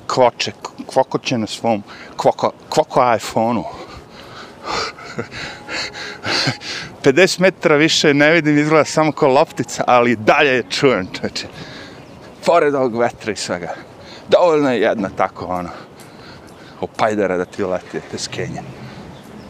kvoče, 0.08 0.52
kvokoće 0.86 1.38
na 1.38 1.48
svom 1.48 1.84
kvoko, 2.18 2.52
kvoko 2.70 3.16
iPhone-u. 3.16 3.64
50 7.04 7.40
metara 7.40 7.76
više 7.76 8.14
ne 8.14 8.32
vidim, 8.32 8.58
izgleda 8.58 8.86
samo 8.86 9.12
kao 9.12 9.30
loptica, 9.30 9.84
ali 9.88 10.16
dalje 10.16 10.50
je 10.50 10.64
čujem, 10.70 11.08
čoče. 11.14 11.48
Pored 12.46 12.76
ovog 12.76 13.00
vetra 13.00 13.32
i 13.32 13.36
svega. 13.36 13.74
Dovoljno 14.28 14.72
je 14.72 14.82
jedna 14.82 15.10
tako, 15.18 15.46
ono, 15.46 15.70
opajdara 16.82 17.38
da 17.38 17.46
ti 17.46 17.64
leti, 17.64 18.00
te 18.12 18.18
skenje. 18.18 18.62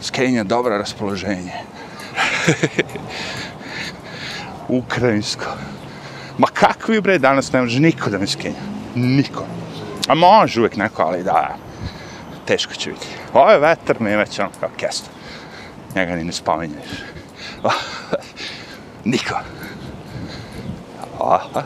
Skenja, 0.02 0.44
dobro 0.44 0.78
raspoloženje. 0.78 1.54
Ukrajinsko. 4.68 5.46
Ma 6.38 6.48
kakvi 6.48 7.02
bre, 7.02 7.18
danas 7.18 7.52
ne 7.52 7.62
može 7.62 7.80
niko 7.80 8.10
da 8.10 8.18
mi 8.18 8.28
skenja. 8.28 8.56
Niko. 8.96 9.46
A 10.08 10.16
može 10.16 10.60
uvijek 10.60 10.78
neko, 10.78 11.04
ali 11.04 11.24
da, 11.24 11.56
teško 12.46 12.74
će 12.74 12.90
biti. 12.90 13.08
Ovo 13.34 13.52
je 13.52 13.60
vetar, 13.60 13.96
mi 14.00 14.10
je 14.10 14.18
već 14.18 14.40
ono 14.40 14.50
kao 14.60 14.70
kesto. 14.78 15.10
Njega 15.96 16.16
ni 16.16 16.24
ne 16.24 16.32
spominješ. 16.32 16.90
Niko. 19.06 19.36
Aha. 21.20 21.64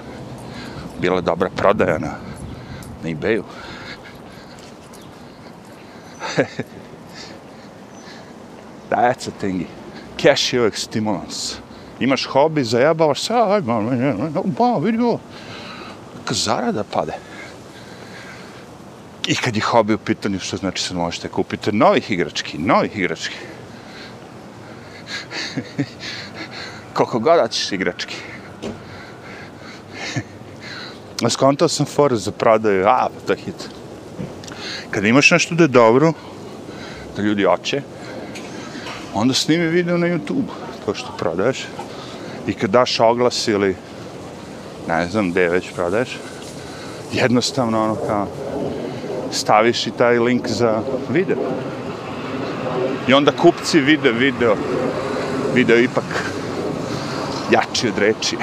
Bila 1.01 1.15
je 1.15 1.21
dobra 1.21 1.49
prodaja 1.49 1.97
na, 1.97 2.11
na 3.03 3.09
ebayu. 3.09 3.43
That's 8.93 9.27
a 9.27 9.31
thingy. 9.41 9.65
Cash 10.17 10.53
je 10.53 10.59
uvijek 10.59 10.77
stimulans. 10.77 11.55
Imaš 11.99 12.25
hobi, 12.25 12.63
zajebavaš 12.63 13.21
se, 13.21 13.33
aj, 13.33 13.61
ba, 13.61 13.81
ba, 14.29 14.41
ba, 14.45 14.77
vidi 14.77 14.97
ovo. 14.97 15.19
Zarada 16.29 16.83
pade. 16.83 17.13
I 19.27 19.35
kad 19.35 19.55
je 19.55 19.61
hobi 19.61 19.93
u 19.93 19.97
pitanju, 19.97 20.39
što 20.39 20.57
znači 20.57 20.83
sad 20.83 20.97
možete 20.97 21.27
kupiti 21.27 21.71
novih 21.71 22.11
igrački, 22.11 22.57
novih 22.57 22.97
igrački. 22.97 23.35
Koliko 26.93 27.19
god 27.19 27.39
hoćeš 27.39 27.71
igrački. 27.71 28.15
Skontao 31.35 31.67
sam 31.67 31.85
for 31.85 32.15
za 32.15 32.31
prodaju, 32.31 32.87
a, 32.87 33.09
to 33.27 33.33
je 33.33 33.37
hit. 33.37 33.69
Kad 34.91 35.05
imaš 35.05 35.31
nešto 35.31 35.55
da 35.55 35.63
je 35.63 35.67
dobro, 35.67 36.13
da 37.15 37.21
ljudi 37.21 37.45
oće, 37.45 37.81
onda 39.13 39.33
snimi 39.33 39.67
video 39.67 39.97
na 39.97 40.07
YouTube, 40.07 40.47
to 40.85 40.93
što 40.93 41.11
prodaješ. 41.17 41.67
I 42.47 42.53
kad 42.53 42.69
daš 42.69 42.99
oglas 42.99 43.47
ili, 43.47 43.75
ne 44.87 45.07
znam, 45.07 45.31
gde 45.31 45.49
već 45.49 45.71
prodaješ, 45.71 46.17
jednostavno 47.11 47.83
ono 47.83 47.95
kao, 47.95 48.27
staviš 49.31 49.87
i 49.87 49.91
taj 49.91 50.19
link 50.19 50.47
za 50.47 50.81
video. 51.09 51.37
I 53.07 53.13
onda 53.13 53.31
kupci 53.31 53.79
vide 53.79 54.11
video, 54.11 54.55
video 55.53 55.77
ipak 55.77 56.03
jači 57.51 57.87
od 57.87 57.97
reči. 57.97 58.37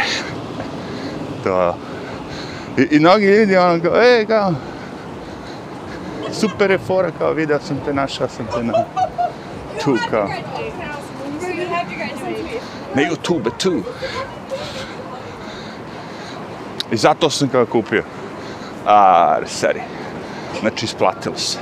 to. 1.45 1.77
I, 2.79 2.97
I 2.97 2.99
mnogi 2.99 3.27
ljudi 3.27 3.57
ono 3.57 3.83
kao, 3.83 4.03
e, 4.03 4.25
kao, 4.29 4.55
super 6.33 6.71
je 6.71 6.79
fora, 6.79 7.11
kao 7.19 7.33
video 7.33 7.59
sam 7.61 7.81
te, 7.85 7.95
našao 7.95 8.29
sam 8.29 8.47
te 8.55 8.63
na 8.63 8.73
tu, 9.85 9.97
kao. 10.11 10.29
Na 12.95 13.03
YouTube, 13.03 13.51
tu. 13.59 13.83
I 16.93 16.97
zato 16.97 17.31
sam 17.31 17.49
ga 17.49 17.67
kupio. 17.67 18.03
A, 18.87 19.37
seri. 19.47 19.81
Znači, 20.61 20.85
isplatilo 20.85 21.37
se. 21.37 21.59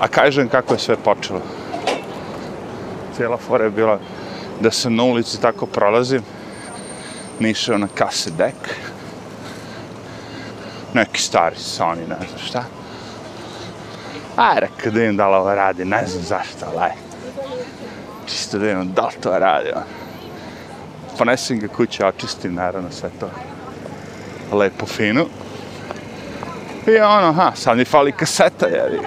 A 0.00 0.08
kažem 0.08 0.48
kako 0.48 0.74
je 0.74 0.78
sve 0.78 0.96
počelo. 0.96 1.40
Cijela 3.16 3.36
fora 3.36 3.64
je 3.64 3.70
bila 3.70 3.98
da 4.60 4.70
sam 4.70 4.94
na 4.94 5.02
ulici 5.02 5.40
tako 5.40 5.66
prolazim. 5.66 6.22
Nišao 7.40 7.78
na 7.78 7.88
kase 7.94 8.30
dek. 8.30 8.54
Neki 10.94 11.22
stari 11.22 11.56
Sony, 11.56 12.08
ne 12.08 12.16
znam 12.28 12.40
šta. 12.46 12.64
Aj, 14.36 14.60
rekao 14.60 14.92
da 14.92 15.04
im 15.04 15.16
dala 15.16 15.38
ovo 15.38 15.54
radi, 15.54 15.84
ne 15.84 16.06
znam 16.06 16.22
zašto, 16.22 16.66
ali. 16.66 17.11
Čisto 18.26 18.58
da 18.58 18.70
imam, 18.70 18.92
da 18.92 19.06
li 19.06 19.20
to 19.20 19.38
radi. 19.38 19.70
Ono. 19.74 19.84
Ponesem 21.18 21.58
ga 21.58 21.68
kuće, 21.68 22.06
očistim, 22.06 22.54
naravno, 22.54 22.90
sve 22.90 23.10
to. 23.20 23.30
Lepo, 24.56 24.86
fino. 24.86 25.26
I 26.86 26.96
ono, 27.00 27.32
ha, 27.32 27.52
sad 27.54 27.76
mi 27.76 27.84
fali 27.84 28.12
kaseta, 28.12 28.66
jevi. 28.66 29.00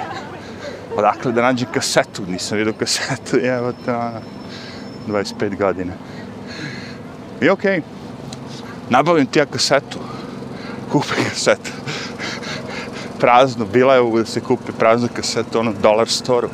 Odakle 0.97 1.31
da 1.31 1.41
nađem 1.41 1.67
kasetu, 1.73 2.23
nisam 2.27 2.57
vidio 2.57 2.73
kasetu, 2.73 3.37
evo 3.57 3.73
te, 3.85 3.95
ono, 3.95 4.21
25 5.07 5.57
godina. 5.57 5.93
I 7.41 7.49
okej, 7.49 7.79
okay. 7.79 7.81
nabavim 8.89 9.25
ti 9.25 9.39
ja 9.39 9.45
kasetu, 9.45 9.99
kupim 10.91 11.23
kasetu. 11.29 11.71
Prazno, 13.19 13.65
bila 13.65 13.93
je 13.93 13.99
ovo 13.99 14.19
da 14.19 14.25
se 14.25 14.41
kupi 14.41 14.71
prazno 14.79 15.07
kasetu, 15.15 15.59
ono, 15.59 15.73
dollar 15.81 16.07
store 16.07 16.47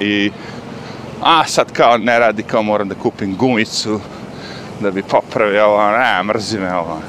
I, 0.00 0.32
a 1.22 1.44
sad 1.46 1.72
kao 1.72 1.98
ne 1.98 2.18
radi, 2.18 2.42
kao 2.42 2.62
moram 2.62 2.88
da 2.88 2.94
kupim 2.94 3.36
gumicu, 3.36 4.00
da 4.80 4.90
bi 4.90 5.02
popravio 5.02 5.66
ovo, 5.66 5.90
ne, 5.90 6.22
mrzi 6.22 6.58
me 6.58 6.74
ovo. 6.74 7.00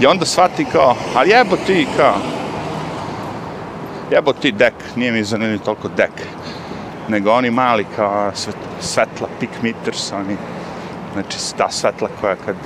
I 0.00 0.06
onda 0.06 0.26
shvati 0.26 0.64
kao, 0.64 0.96
ali 1.14 1.30
jebo 1.30 1.56
ti 1.66 1.86
kao, 1.96 2.14
jebo 4.10 4.32
ti 4.32 4.52
dek, 4.52 4.74
nije 4.96 5.12
mi 5.12 5.24
zanimljiv 5.24 5.58
toliko 5.58 5.88
dek, 5.88 6.12
nego 7.08 7.32
oni 7.32 7.50
mali 7.50 7.86
kao 7.96 8.30
svet, 8.34 8.56
svetla, 8.80 9.28
pick 9.40 9.52
meters, 9.62 10.12
oni, 10.12 10.36
znači 11.12 11.38
ta 11.56 11.70
svetla 11.70 12.08
koja 12.20 12.36
kad 12.36 12.56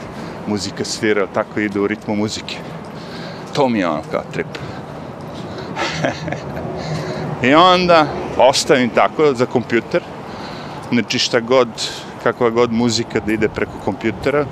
muzika 0.47 0.85
svira, 0.85 1.27
tako 1.35 1.61
ide 1.61 1.81
u 1.81 1.87
ritmu 1.87 2.17
muzike. 2.17 2.57
To 3.55 3.69
mi 3.69 3.79
je 3.79 3.89
ono 3.89 4.03
kao 4.11 4.23
trip. 4.33 4.47
I 7.49 7.55
onda 7.55 8.07
ostavim 8.39 8.91
tako 8.91 9.35
za 9.35 9.47
kompjuter, 9.47 10.03
znači 10.93 11.19
šta 11.19 11.41
god, 11.41 11.69
kakva 12.23 12.51
god 12.51 12.73
muzika 12.73 13.21
da 13.21 13.33
ide 13.33 13.49
preko 13.49 13.73
kompjutera, 13.85 14.47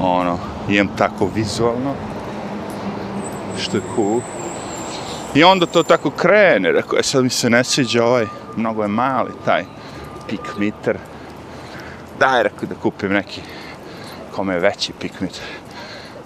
ono, 0.00 0.38
imam 0.68 0.96
tako 0.96 1.30
vizualno, 1.34 1.94
što 3.58 3.76
je 3.76 3.82
cool. 3.96 4.20
I 5.34 5.44
onda 5.44 5.66
to 5.66 5.82
tako 5.82 6.10
krene, 6.10 6.72
rekao 6.72 6.96
je, 6.96 7.02
sad 7.02 7.24
mi 7.24 7.30
se 7.30 7.50
ne 7.50 7.64
sviđa 7.64 8.04
ovaj, 8.04 8.26
mnogo 8.56 8.82
je 8.82 8.88
mali 8.88 9.30
taj 9.44 9.64
pik 10.28 10.56
meter. 10.58 10.98
Daj, 12.20 12.42
rekao 12.42 12.68
da 12.68 12.74
kupim 12.74 13.12
neki 13.12 13.40
kome 14.32 14.54
je 14.54 14.60
veći 14.60 14.92
pik 15.00 15.20
meter. 15.20 15.42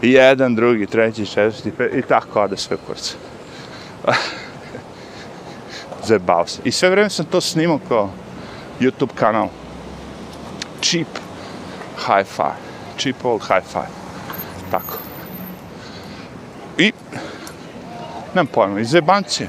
I 0.03 0.13
jedan, 0.13 0.55
drugi, 0.55 0.87
treći, 0.87 1.27
četvrti, 1.27 1.71
pet, 1.71 1.95
i 1.95 2.03
tako 2.03 2.43
ode 2.43 2.57
sve 2.57 2.77
kurce 2.87 3.15
zajebao 6.07 6.47
se. 6.47 6.61
I 6.65 6.73
sve 6.73 6.91
vreme 6.91 7.11
sam 7.11 7.27
to 7.27 7.41
snimao 7.41 7.79
kao 7.89 8.11
YouTube 8.81 9.15
kanal. 9.15 9.49
Cheap 10.81 11.07
hi-fi. 12.07 12.53
Cheap 12.99 13.25
old 13.25 13.43
hi-fi. 13.43 13.87
Tako. 14.71 14.99
I, 16.79 16.93
nemam 18.35 18.47
pojma, 18.47 18.81
iz 18.81 18.95
jebancije. 18.95 19.49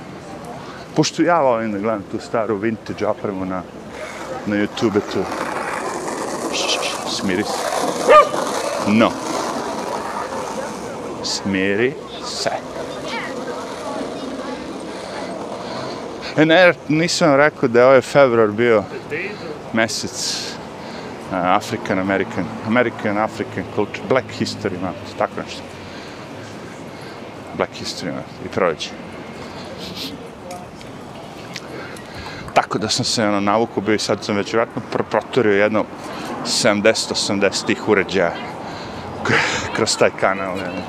Pošto 0.95 1.21
ja 1.21 1.41
volim 1.41 1.71
da 1.71 1.79
gledam 1.79 2.03
tu 2.11 2.19
staru 2.19 2.57
vintage 2.57 3.07
opremu 3.07 3.45
na, 3.45 3.61
na 4.45 4.55
YouTube 4.55 4.99
tu. 5.13 5.23
Smiri 7.09 7.43
se. 7.43 7.57
No. 8.87 9.11
Smiri 11.23 11.93
se. 12.25 12.72
E, 16.37 16.45
ne, 16.45 16.73
nisam 16.87 17.35
rekao 17.35 17.69
da 17.69 17.79
je 17.79 17.85
ovaj 17.85 18.01
februar 18.01 18.51
bio 18.51 18.83
mesec 19.73 20.37
uh, 21.31 21.37
African 21.37 21.99
American, 21.99 22.45
American 22.67 23.17
African 23.17 23.63
culture, 23.75 24.03
Black 24.09 24.27
History 24.39 24.81
Month, 24.81 25.17
tako 25.17 25.33
nešto. 25.45 25.61
Black 27.57 27.71
History 27.73 28.13
Month 28.13 28.29
i 28.45 28.49
proleće. 28.49 28.89
Tako 32.53 32.77
da 32.77 32.89
sam 32.89 33.05
se 33.05 33.27
ono, 33.27 33.39
navuku 33.39 33.81
bio 33.81 33.95
i 33.95 33.99
sad 33.99 34.23
sam 34.23 34.35
već 34.35 34.53
vratno 34.53 34.81
protorio 35.09 35.63
jedno 35.63 35.85
70-80 36.45 37.65
tih 37.65 37.89
uređaja 37.89 38.33
kroz 39.75 39.97
taj 39.97 40.09
kanal. 40.19 40.57
Ne. 40.57 40.83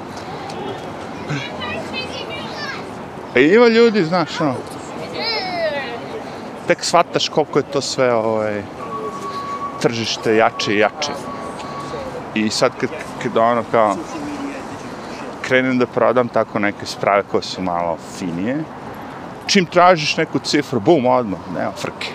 E, 3.34 3.54
ima 3.54 3.68
ljudi, 3.68 4.04
znaš, 4.04 4.40
ono, 4.40 4.54
tek 6.66 6.84
shvataš 6.84 7.28
koliko 7.28 7.58
je 7.58 7.70
to 7.72 7.80
sve 7.80 8.14
ovaj, 8.14 8.62
tržište 9.82 10.36
jače 10.36 10.74
i 10.74 10.78
jače. 10.78 11.12
I 12.34 12.50
sad 12.50 12.72
kad, 12.80 12.90
kad 13.22 13.36
ono 13.36 13.64
kao 13.70 13.96
krenem 15.42 15.78
da 15.78 15.86
prodam 15.86 16.28
tako 16.28 16.58
neke 16.58 16.86
sprave 16.86 17.22
koje 17.30 17.42
su 17.42 17.62
malo 17.62 17.96
finije, 18.18 18.64
čim 19.46 19.66
tražiš 19.66 20.16
neku 20.16 20.38
cifru, 20.38 20.80
bum, 20.80 21.06
odmah, 21.06 21.40
nema 21.54 21.72
frke. 21.72 22.08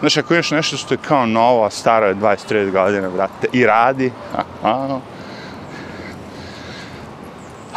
Znaš, 0.00 0.16
ako 0.16 0.34
imaš 0.34 0.50
nešto 0.50 0.76
što 0.76 0.94
je 0.94 0.98
kao 1.08 1.26
novo, 1.26 1.64
a 1.64 1.70
staro 1.70 2.06
je 2.06 2.14
23 2.14 2.70
godine, 2.70 3.08
brate, 3.08 3.48
i 3.52 3.66
radi, 3.66 4.12
aha, 4.32 4.44
ono, 4.62 5.00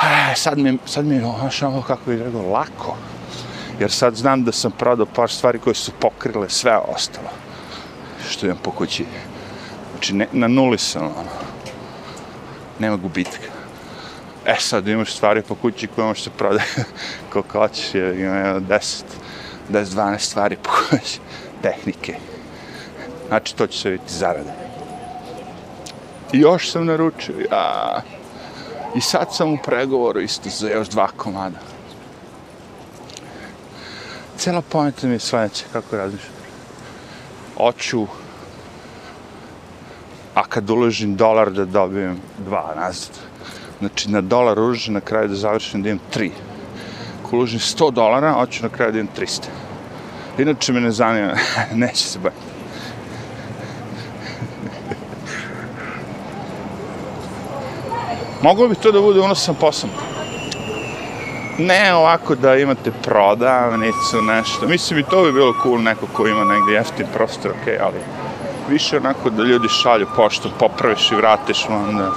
e, 0.04 0.36
sad 0.36 0.58
mi, 0.58 0.78
sad 0.86 1.06
mi, 1.06 1.24
ono, 1.24 1.38
znaš, 1.40 1.64
ono, 1.64 1.82
kako 1.82 2.02
bih 2.06 2.22
rekao, 2.22 2.52
lako. 2.52 2.96
Jer 3.82 3.92
sad 3.92 4.16
znam 4.16 4.44
da 4.44 4.52
sam 4.52 4.72
prodao 4.72 5.06
par 5.06 5.30
stvari 5.30 5.60
koje 5.60 5.74
su 5.74 5.92
pokrile 6.00 6.50
sve 6.50 6.78
ostalo. 6.78 7.30
Što 8.30 8.46
imam 8.46 8.58
po 8.64 8.72
kući. 8.72 9.06
Znači, 9.92 10.14
ne, 10.14 10.28
na 10.32 10.48
nuli 10.48 10.78
sam, 10.78 11.04
ono. 11.04 11.32
Nema 12.80 12.96
gubitka. 12.96 13.48
E 14.46 14.56
sad 14.60 14.88
imaš 14.88 15.14
stvari 15.14 15.42
po 15.42 15.56
kući 15.56 15.88
koje 15.88 16.08
možeš 16.08 16.24
se 16.24 16.30
prodati 16.30 16.66
koliko 17.34 17.60
hoćeš, 17.60 17.96
je, 17.96 18.22
ima 18.22 18.60
10, 18.60 19.04
10-12 19.70 20.20
stvari 20.20 20.58
po 20.64 20.70
kući, 20.70 21.20
tehnike. 21.64 22.16
Znači 23.28 23.56
to 23.56 23.68
će 23.68 23.80
se 23.80 23.90
vidjeti 23.90 24.14
zarade. 24.14 24.54
I 26.34 26.40
još 26.40 26.72
sam 26.72 26.86
naručio, 26.86 27.36
ja. 27.52 28.02
I 28.96 29.02
sad 29.02 29.36
sam 29.36 29.54
u 29.54 29.58
pregovoru 29.66 30.20
isto 30.20 30.50
za 30.50 30.70
još 30.70 30.88
dva 30.88 31.08
komada. 31.08 31.71
Cijela 34.42 34.62
pojenta 34.62 35.08
mi 35.08 35.14
je 35.14 35.20
sledeća, 35.20 35.66
kako 35.74 35.98
razmišljam. 35.98 36.34
Oću, 37.58 38.08
a 40.36 40.44
kad 40.44 40.70
uložim 40.70 41.16
dolar 41.16 41.52
da 41.52 41.66
dobijem 41.66 42.18
dva 42.46 42.74
nazad 42.76 43.10
Znači, 43.80 44.10
na 44.12 44.22
dolar 44.22 44.60
uložim 44.60 44.94
na 44.94 45.02
kraju 45.02 45.28
da 45.28 45.36
završim 45.36 45.84
da 45.84 45.90
imam 45.90 46.00
3. 46.16 46.32
Ako 47.20 47.36
uložim 47.36 47.60
100 47.60 47.92
dolara, 47.92 48.32
hoću 48.34 48.64
na 48.64 48.70
kraju 48.70 48.92
da 48.92 49.00
imam 49.00 49.14
300. 49.20 49.42
Inače 50.38 50.74
me 50.74 50.82
ne 50.82 50.92
zanima, 50.92 51.34
neće 51.74 52.04
se 52.04 52.20
baviti. 52.20 52.42
Moglo 58.42 58.68
bi 58.68 58.76
to 58.76 58.92
da 58.92 59.02
bude 59.02 59.20
unosan 59.20 59.56
posao. 59.56 59.90
Ne 61.68 61.94
ovako 61.96 62.36
da 62.36 62.56
imate 62.56 62.92
prodavnicu, 63.04 64.22
nešto. 64.22 64.68
Mislim 64.68 65.00
i 65.00 65.04
to 65.04 65.24
bi 65.24 65.32
bilo 65.32 65.54
cool, 65.64 65.82
neko 65.82 66.08
ko 66.14 66.28
ima 66.28 66.44
negdje 66.44 66.74
jeftin 66.74 67.08
prostor, 67.14 67.52
okej, 67.62 67.74
okay, 67.74 67.84
ali 67.84 67.98
više 68.70 68.98
onako 68.98 69.30
da 69.30 69.44
ljudi 69.44 69.70
šalju 69.70 70.08
poštu, 70.16 70.50
popraviš 70.60 71.12
i 71.12 71.16
vratiš 71.16 71.66
onda. 71.70 72.12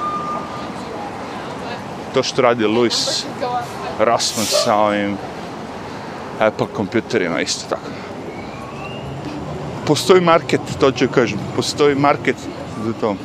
To 2.14 2.22
što 2.22 2.42
radi 2.42 2.66
Luis 2.66 3.26
Rossman 3.98 4.46
sa 4.46 4.76
ovim 4.76 5.16
Apple 6.40 6.66
kompjuterima, 6.76 7.40
isto 7.40 7.68
tako. 7.68 7.90
Postoji 9.86 10.20
market, 10.20 10.60
to 10.80 10.92
ću 10.92 11.08
kažem, 11.08 11.38
postoji 11.56 11.94
market 11.94 12.36
za 12.84 12.92
to 13.00 13.16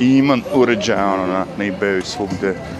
i 0.00 0.18
imam 0.18 0.42
uređaja 0.54 1.12
ono, 1.12 1.26
na, 1.26 1.44
na 1.58 1.64
ebayu 1.64 2.04
svugde. 2.04 2.79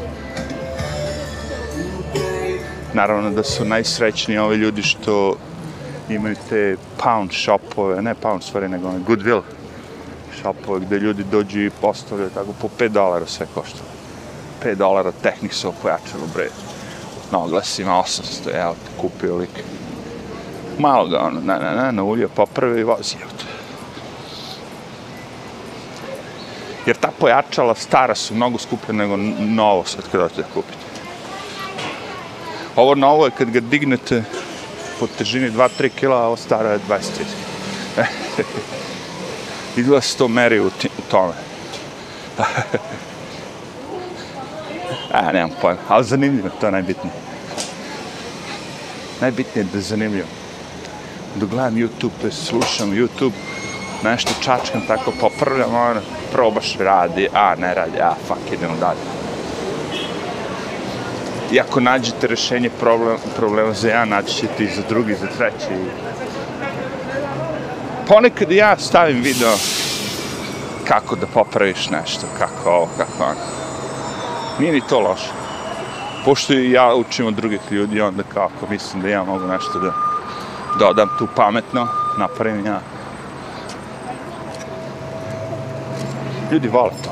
Naravno 2.95 3.31
da 3.31 3.43
su 3.43 3.65
najsrećniji 3.65 4.39
ovi 4.39 4.57
ljudi 4.57 4.83
što 4.83 5.37
imaju 6.09 6.37
te 6.49 6.77
pound 7.03 7.31
shopove, 7.33 8.03
ne 8.03 8.15
pound 8.15 8.43
stvari, 8.43 8.69
nego 8.69 8.89
one 8.89 8.99
goodwill 9.09 9.43
shopove 10.41 10.81
gde 10.81 10.99
ljudi 10.99 11.25
dođu 11.25 11.61
i 11.61 11.71
postavljaju 11.71 12.31
tako 12.31 12.53
po 12.61 12.69
5 12.79 12.89
dolara 12.89 13.27
sve 13.27 13.47
košta. 13.55 13.79
5 14.65 14.75
dolara 14.75 15.13
tehnik 15.23 15.55
se 15.55 15.69
pojačalo 15.83 16.27
bre. 16.35 16.49
Na 17.33 17.39
oglasima 17.39 17.93
800, 17.93 18.63
evo 18.63 18.75
te 18.75 19.01
kupio 19.01 19.37
lik. 19.37 19.65
Malo 20.79 21.09
ga 21.09 21.19
ono, 21.19 21.41
ne, 21.41 21.59
ne, 21.59 21.83
ne, 21.83 21.93
na 21.93 22.05
ulje 22.05 22.29
pa 22.29 22.35
poprve 22.35 22.81
i 22.81 22.85
vozi 22.85 23.17
auto. 23.25 23.45
jer 26.87 26.97
ta 26.97 27.11
pojačala 27.19 27.75
stara 27.75 28.15
su 28.15 28.35
mnogo 28.35 28.59
skuplja 28.59 28.95
nego 28.95 29.17
novo 29.39 29.85
sad 29.85 30.05
kada 30.13 30.29
ćete 30.29 30.43
kupiti. 30.55 30.90
Pa 32.81 32.85
ovo 32.85 32.95
novo 32.95 33.25
je 33.25 33.31
kad 33.31 33.51
ga 33.51 33.61
dignete 33.61 34.23
po 35.01 35.07
težini 35.07 35.51
2-3 35.51 35.89
kila, 35.89 36.23
a 36.23 36.27
ovo 36.27 36.37
stara 36.37 36.71
je 36.73 36.79
23. 36.89 37.03
Izgleda 39.77 40.01
se 40.01 40.17
to 40.17 40.29
meri 40.29 40.61
u, 40.61 40.67
u 40.67 41.03
tome. 41.11 41.33
a, 45.13 45.33
nemam 45.33 45.51
pojma, 45.61 45.81
ali 45.89 46.05
zanimljivo, 46.05 46.49
to 46.61 46.67
je 46.67 46.73
najbitnije. 46.73 47.15
Najbitnije 49.21 49.65
je 49.65 49.69
da 49.73 49.79
je 49.79 49.83
zanimljivo. 49.83 50.29
Dok 51.37 51.51
gledam 51.51 51.75
YouTube, 51.75 52.31
slušam 52.31 52.91
YouTube, 52.91 53.37
nešto 54.05 54.31
čačkam, 54.43 54.87
tako 54.87 55.13
popravljam, 55.21 55.75
ono, 55.75 56.01
probaš, 56.33 56.77
radi, 56.79 57.29
a, 57.35 57.55
ne 57.55 57.75
radi, 57.75 58.01
a, 58.01 58.15
fuck, 58.29 58.53
idemo 58.53 58.77
dalje. 58.77 59.20
I 61.53 61.61
ako 61.61 61.81
nađete 61.81 62.27
rešenje 62.27 62.71
problem, 62.81 63.17
problema 63.37 63.73
za 63.73 63.89
jedan, 63.89 64.09
naći 64.09 64.35
ćete 64.35 64.65
i 64.65 64.75
za 64.77 64.83
drugi, 64.89 65.15
za 65.15 65.27
treći. 65.27 65.67
Ponekad 68.09 68.51
ja 68.51 68.77
stavim 68.79 69.23
video 69.23 69.57
kako 70.85 71.17
da 71.17 71.27
popraviš 71.27 71.91
nešto, 71.91 72.27
kako 72.39 72.71
ovo, 72.71 72.89
kako 72.97 73.25
ono. 73.25 73.41
Nije 74.59 74.73
ni 74.73 74.81
to 74.89 75.01
loše. 75.01 75.31
Pošto 76.25 76.53
ja 76.53 76.95
učim 76.95 77.27
od 77.27 77.35
drugih 77.35 77.61
ljudi, 77.71 78.01
onda 78.01 78.23
kako 78.35 78.67
mislim 78.71 79.03
da 79.03 79.09
ja 79.09 79.25
mogu 79.25 79.47
nešto 79.47 79.79
da 79.79 79.93
dodam 80.79 81.09
tu 81.19 81.29
pametno, 81.37 81.89
napravim 82.19 82.67
ja 82.67 82.81
Ljudi 86.51 86.69
vole 86.69 86.91
to. 87.05 87.11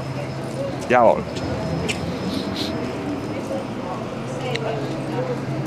Ja 0.91 1.03
volim 1.03 1.25
to. 1.37 1.68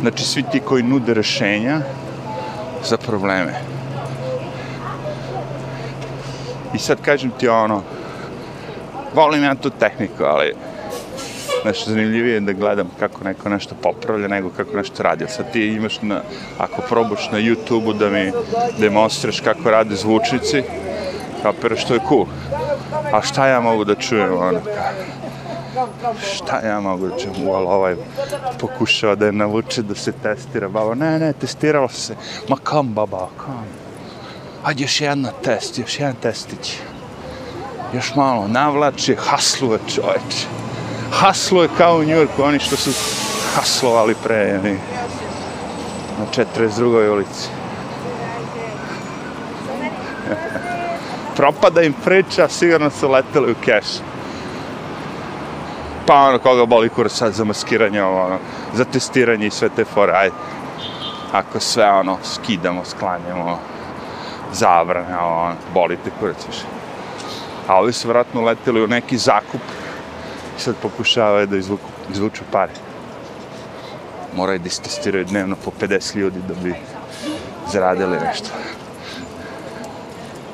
Znači, 0.01 0.23
svi 0.23 0.43
ti 0.51 0.59
koji 0.59 0.83
nude 0.83 1.13
rešenja 1.13 1.81
za 2.83 2.97
probleme. 2.97 3.53
I 6.73 6.77
sad 6.77 7.01
kažem 7.01 7.31
ti 7.39 7.47
ono, 7.47 7.81
volim 9.13 9.43
ja 9.43 9.55
tu 9.55 9.69
tehniku, 9.69 10.23
ali 10.23 10.53
znaš, 11.61 11.85
zanimljivije 11.85 12.33
je 12.33 12.39
da 12.39 12.53
gledam 12.53 12.87
kako 12.99 13.23
neko 13.23 13.49
nešto 13.49 13.75
popravlja 13.81 14.27
nego 14.27 14.49
kako 14.49 14.77
nešto 14.77 15.03
radi. 15.03 15.25
Sad 15.27 15.51
ti 15.51 15.65
imaš, 15.65 16.01
na, 16.01 16.21
ako 16.57 16.81
probaš 16.81 17.29
na 17.31 17.39
YouTube-u 17.39 17.93
da 17.93 18.09
mi 18.09 18.31
demonstraš 18.79 19.39
kako 19.39 19.71
rade 19.71 19.95
zvučnici, 19.95 20.63
kapiraš 21.43 21.81
što 21.81 21.93
je 21.93 21.99
cool. 22.09 22.25
A 23.13 23.21
šta 23.21 23.47
ja 23.47 23.59
mogu 23.59 23.83
da 23.83 23.95
čujem, 23.95 24.37
ono, 24.37 24.59
šta 26.33 26.59
ja 26.67 26.79
mogu 26.79 27.07
da 27.07 27.17
čujem, 27.17 27.49
ali 27.49 27.65
ovaj 27.67 27.95
pokušava 28.59 29.15
da 29.15 29.25
je 29.25 29.31
navuče 29.31 29.81
da 29.81 29.95
se 29.95 30.11
testira, 30.11 30.69
baba, 30.69 30.95
ne, 30.95 31.19
ne, 31.19 31.33
testiralo 31.33 31.89
se, 31.89 32.15
ma 32.49 32.57
kam, 32.63 32.93
baba, 32.93 33.27
kam, 33.37 33.65
hajde 34.63 34.83
još 34.83 35.01
jedna 35.01 35.31
test, 35.43 35.77
još 35.77 35.99
jedan 35.99 36.15
testić, 36.21 36.77
još 37.93 38.15
malo, 38.15 38.47
navlači, 38.47 39.15
hasluje 39.15 39.79
čovječ, 39.95 40.45
hasluje 41.11 41.69
kao 41.77 41.97
u 41.97 42.03
Njurku, 42.03 42.43
oni 42.43 42.59
što 42.59 42.75
su 42.75 42.91
haslovali 43.55 44.15
pre, 44.23 44.59
ne, 44.63 44.77
na 46.19 46.25
42. 46.45 47.11
ulici. 47.11 47.49
propada 51.35 51.81
im 51.81 51.93
priča, 52.05 52.47
sigurno 52.47 52.89
su 52.89 53.09
leteli 53.09 53.51
u 53.51 53.55
keš. 53.65 53.85
Pa 56.11 56.27
ono, 56.27 56.39
koga 56.39 56.65
boli 56.65 56.89
kurac 56.89 57.11
sad 57.11 57.33
za 57.33 57.43
maskiranje, 57.43 58.03
ono, 58.03 58.37
za 58.73 58.85
testiranje 58.85 59.47
i 59.47 59.51
sve 59.51 59.69
te 59.69 59.85
fore, 59.85 60.13
ajde. 60.13 60.35
Ako 61.31 61.59
sve 61.59 61.91
ono, 61.91 62.17
skidamo, 62.23 62.81
sklanjamo, 62.85 63.59
zabrane, 64.53 65.17
ono, 65.17 65.55
boli 65.73 65.97
te 66.03 66.11
kurac 66.19 66.35
više. 66.47 66.65
A 67.67 67.79
ovi 67.79 67.93
su 67.93 68.07
vratno 68.07 68.41
leteli 68.41 68.83
u 68.83 68.87
neki 68.87 69.17
zakup 69.17 69.61
i 70.57 70.61
sad 70.61 70.75
pokušavaju 70.81 71.47
da 71.47 71.57
izvuku, 71.57 71.89
izvuču 72.11 72.43
pare. 72.51 72.73
Moraju 74.35 74.59
da 74.59 74.67
istestiraju 74.67 75.25
dnevno 75.25 75.55
po 75.65 75.71
50 75.81 76.15
ljudi 76.15 76.39
da 76.47 76.53
bi 76.53 76.75
zaradili 77.71 78.19
nešto 78.19 78.49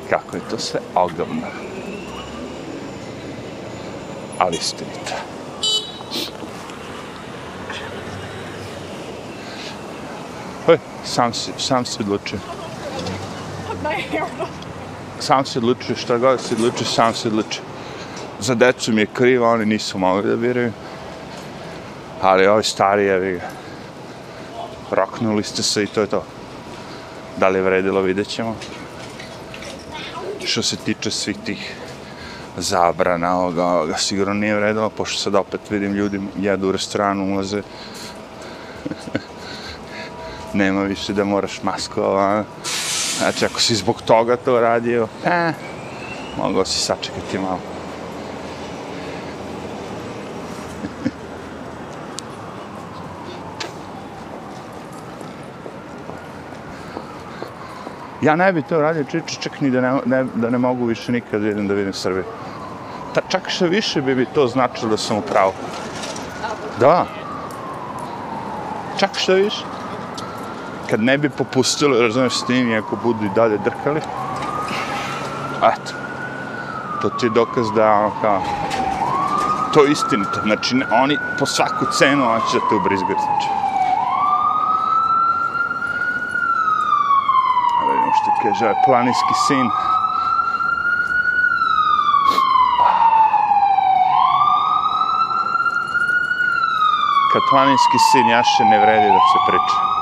kako 0.09 0.35
je 0.35 0.41
to 0.49 0.57
sve 0.57 0.79
ogromno. 0.95 1.47
Ali 4.39 4.57
istinito. 4.57 5.16
Sam 11.07 11.33
si, 11.33 11.51
sam 11.57 11.85
si 11.85 11.97
odlučio. 12.01 12.39
Sam 15.19 15.45
si 15.45 15.57
odlučio, 15.57 15.95
šta 15.95 16.17
god 16.17 16.41
si 16.41 16.53
odlučio, 16.53 16.85
sam 16.85 17.13
si 17.13 17.27
odlučio. 17.27 17.61
Za 18.39 18.55
decu 18.55 18.93
mi 18.93 19.01
je 19.01 19.13
krivo, 19.13 19.51
oni 19.51 19.65
nisu 19.65 19.97
mogli 19.97 20.29
da 20.29 20.35
biraju. 20.35 20.71
Ali 22.21 22.47
ovi 22.47 22.63
stari, 22.63 23.07
evi 23.07 23.33
ga, 23.33 23.49
roknuli 24.91 25.43
ste 25.43 25.63
se 25.63 25.83
i 25.83 25.87
to 25.87 26.01
je 26.01 26.07
to. 26.07 26.23
Da 27.37 27.49
li 27.49 27.59
je 27.59 27.63
vredilo, 27.63 28.01
vidjet 28.01 28.27
ćemo 28.27 28.55
što 30.47 30.63
se 30.63 30.75
tiče 30.75 31.11
svih 31.11 31.37
tih 31.45 31.75
zabrana, 32.57 33.37
ovoga, 33.37 33.65
ovoga 33.65 33.97
sigurno 33.97 34.33
nije 34.33 34.55
vredilo, 34.55 34.89
pošto 34.89 35.19
sad 35.19 35.35
opet 35.35 35.61
vidim 35.69 35.93
ljudi 35.93 36.21
jedu 36.39 36.69
u 36.69 36.71
restoranu, 36.71 37.33
ulaze. 37.33 37.61
Nema 40.57 40.83
više 40.83 41.13
da 41.13 41.23
moraš 41.23 41.63
masku, 41.63 42.01
ova. 42.01 42.43
Znači, 43.17 43.45
ako 43.45 43.61
si 43.61 43.75
zbog 43.75 44.01
toga 44.01 44.35
to 44.35 44.59
radio, 44.59 45.07
eh, 45.25 45.53
mogao 46.37 46.65
si 46.65 46.79
sačekati 46.79 47.39
malo. 47.39 47.59
Ja 58.21 58.35
ne 58.35 58.53
bi 58.53 58.61
to 58.61 58.81
radio, 58.81 59.03
čiče, 59.03 59.41
čak 59.41 59.61
ni 59.61 59.69
da 59.69 59.81
ne, 59.81 59.99
ne, 60.05 60.25
da 60.35 60.49
ne 60.49 60.57
mogu 60.57 60.85
više 60.85 61.11
nikad 61.11 61.41
da 61.41 61.49
idem 61.49 61.67
da 61.67 61.73
vidim 61.73 61.93
Srbiju. 61.93 62.23
Ta, 63.13 63.21
čak 63.29 63.49
što 63.49 63.65
više 63.65 64.01
bi 64.01 64.15
bi 64.15 64.25
to 64.25 64.47
značilo 64.47 64.89
da 64.89 64.97
sam 64.97 65.17
u 65.17 65.21
pravu. 65.21 65.53
Da. 66.79 67.05
Čak 68.99 69.09
što 69.17 69.33
više. 69.33 69.76
Kad 70.89 71.03
ne 71.03 71.17
bi 71.17 71.29
popustili, 71.29 72.01
razumiješ 72.01 72.33
s 72.33 72.45
tim, 72.45 72.83
ako 72.83 72.95
budu 72.95 73.25
i 73.25 73.29
dalje 73.35 73.57
drkali. 73.57 74.01
Eto. 75.57 75.93
To 77.01 77.09
ti 77.09 77.25
je 77.25 77.29
dokaz 77.29 77.71
da, 77.71 77.93
ono 77.93 78.11
kao, 78.21 78.41
To 79.73 79.83
je 79.83 79.91
istinito. 79.91 80.41
Znači, 80.43 80.75
ne, 80.75 80.85
oni 80.91 81.17
po 81.39 81.45
svaku 81.45 81.85
cenu 81.91 82.25
hoće 82.25 82.59
da 82.59 82.69
te 82.69 82.75
ubrizgati, 82.75 83.21
Znači. 83.21 83.47
Da 87.79 87.91
vidimo 87.91 88.13
što 88.13 88.31
kaže 88.43 88.65
ovaj 88.65 88.81
planinski 88.85 89.33
sin. 89.47 89.69
Kad 97.33 97.41
planinski 97.49 97.97
sin 98.11 98.27
jaše, 98.29 98.65
ne 98.65 98.79
vredi 98.79 99.07
da 99.07 99.21
se 99.31 99.39
priča. 99.47 99.96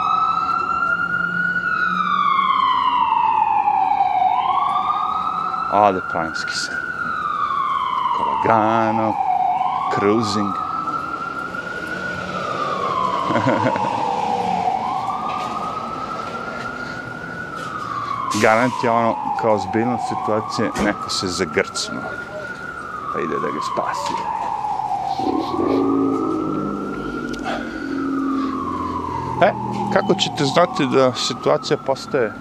Sin. 5.85 6.73
Lagano, 8.25 9.13
cruising. 9.93 10.53
Garant 18.41 18.73
je 18.83 18.89
ono, 18.89 19.15
kao 19.41 19.57
zbiljna 19.59 19.97
situacija, 19.97 20.69
neko 20.83 21.09
se 21.09 21.27
zagrcno. 21.27 22.01
Pa 23.13 23.19
ide 23.19 23.35
da 23.39 23.47
ga 23.47 23.59
spasi. 23.73 24.13
E, 29.41 29.53
kako 29.93 30.13
ćete 30.15 30.45
znati 30.45 30.85
da 30.85 31.13
situacija 31.13 31.77
postaje 31.77 32.33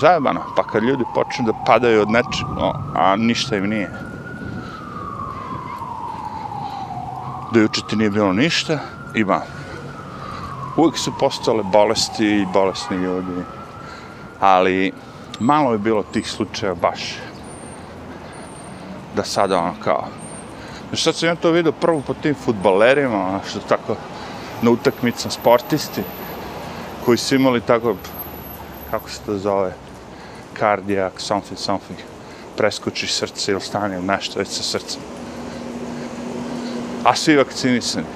zajebano. 0.00 0.40
Pa 0.56 0.62
kad 0.62 0.82
ljudi 0.82 1.04
počnu 1.14 1.44
da 1.44 1.52
padaju 1.66 2.02
od 2.02 2.10
nečeg, 2.10 2.46
no, 2.56 2.74
a 2.94 3.16
ništa 3.16 3.56
im 3.56 3.66
nije. 3.66 3.90
da 7.52 7.60
juče 7.60 7.80
ti 7.88 7.96
nije 7.96 8.10
bilo 8.10 8.32
ništa, 8.32 8.78
ima. 9.14 9.40
Uvijek 10.76 10.98
su 10.98 11.12
postale 11.20 11.62
bolesti 11.62 12.26
i 12.26 12.46
bolesni 12.52 12.96
ljudi. 12.96 13.42
Ali 14.40 14.92
malo 15.40 15.72
je 15.72 15.78
bilo 15.78 16.02
tih 16.02 16.30
slučaja 16.30 16.74
baš 16.74 17.14
da 19.16 19.24
sada 19.24 19.58
ono 19.58 19.74
kao 19.84 20.04
Znači 20.88 21.02
sad 21.02 21.14
sam 21.14 21.28
ja 21.28 21.34
to 21.34 21.50
vidio 21.50 21.72
prvo 21.72 22.02
po 22.06 22.14
tim 22.14 22.34
futbalerima, 22.34 23.28
ono 23.28 23.40
što 23.50 23.58
tako 23.58 23.96
na 24.62 24.70
utakmicama 24.70 25.30
sportisti 25.30 26.02
koji 27.04 27.18
su 27.18 27.34
imali 27.34 27.60
tako, 27.60 27.96
kako 28.92 29.10
se 29.10 29.20
to 29.26 29.38
zove, 29.38 29.72
cardiac, 30.58 31.12
something, 31.16 31.58
something, 31.58 31.98
preskoči 32.56 33.06
srce 33.06 33.52
ili 33.52 33.60
stane 33.60 33.96
ili 33.96 34.06
nešto 34.06 34.38
već 34.38 34.48
sa 34.48 34.62
srcem 34.62 35.02
a 37.04 37.14
svi 37.14 37.36
vakcinisani. 37.36 38.06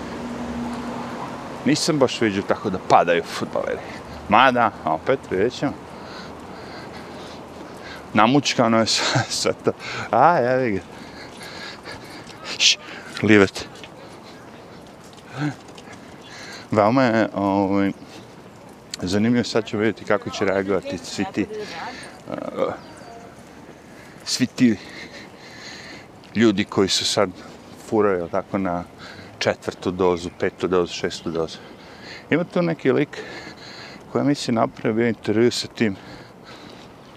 Nisam 1.64 1.98
baš 1.98 2.20
vidio 2.20 2.42
tako 2.42 2.70
da 2.70 2.78
padaju 2.88 3.22
futbaleri. 3.22 3.80
Mada, 4.28 4.70
opet, 4.84 5.18
vidjet 5.30 5.52
ćemo. 5.52 5.72
Namučkano 8.14 8.78
je 8.78 8.86
sve, 9.28 9.52
to. 9.64 9.72
A, 10.10 10.38
ja 10.38 10.68
ga. 10.68 10.80
Šš, 12.58 12.78
livet. 13.22 13.68
Veoma 16.70 17.02
je 17.02 17.28
ovaj, 17.34 17.92
zanimljivo, 19.02 19.44
sad 19.44 19.66
ću 19.66 19.78
vidjeti 19.78 20.04
kako 20.04 20.30
će 20.30 20.44
reagovati 20.44 20.98
svi 20.98 21.24
ti 21.34 21.46
uh, 22.28 22.72
svi 24.24 24.46
ti 24.46 24.76
ljudi 26.34 26.64
koji 26.64 26.88
su 26.88 27.04
sad 27.04 27.30
furaju 27.88 28.28
tako 28.28 28.58
na 28.58 28.84
četvrtu 29.38 29.90
dozu, 29.90 30.30
petu 30.38 30.68
dozu, 30.68 30.92
šestu 30.92 31.30
dozu. 31.30 31.58
Ima 32.30 32.44
tu 32.44 32.62
neki 32.62 32.92
lik 32.92 33.22
koja 34.12 34.24
mi 34.24 34.34
se 34.34 34.52
napravio 34.52 34.94
bio 34.94 35.08
intervju 35.08 35.50
sa 35.50 35.68
tim 35.68 35.96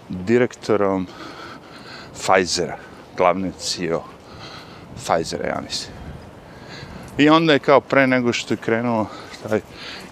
direktorom 0.08 1.06
Pfizera, 2.14 2.78
glavni 3.16 3.52
CEO 3.58 4.02
Pfizera, 4.96 5.46
ja 5.46 5.60
mislim. 5.60 5.94
I 7.18 7.28
onda 7.28 7.52
je 7.52 7.58
kao 7.58 7.80
pre 7.80 8.06
nego 8.06 8.32
što 8.32 8.54
je 8.54 8.58
krenuo 8.58 9.06
taj 9.48 9.60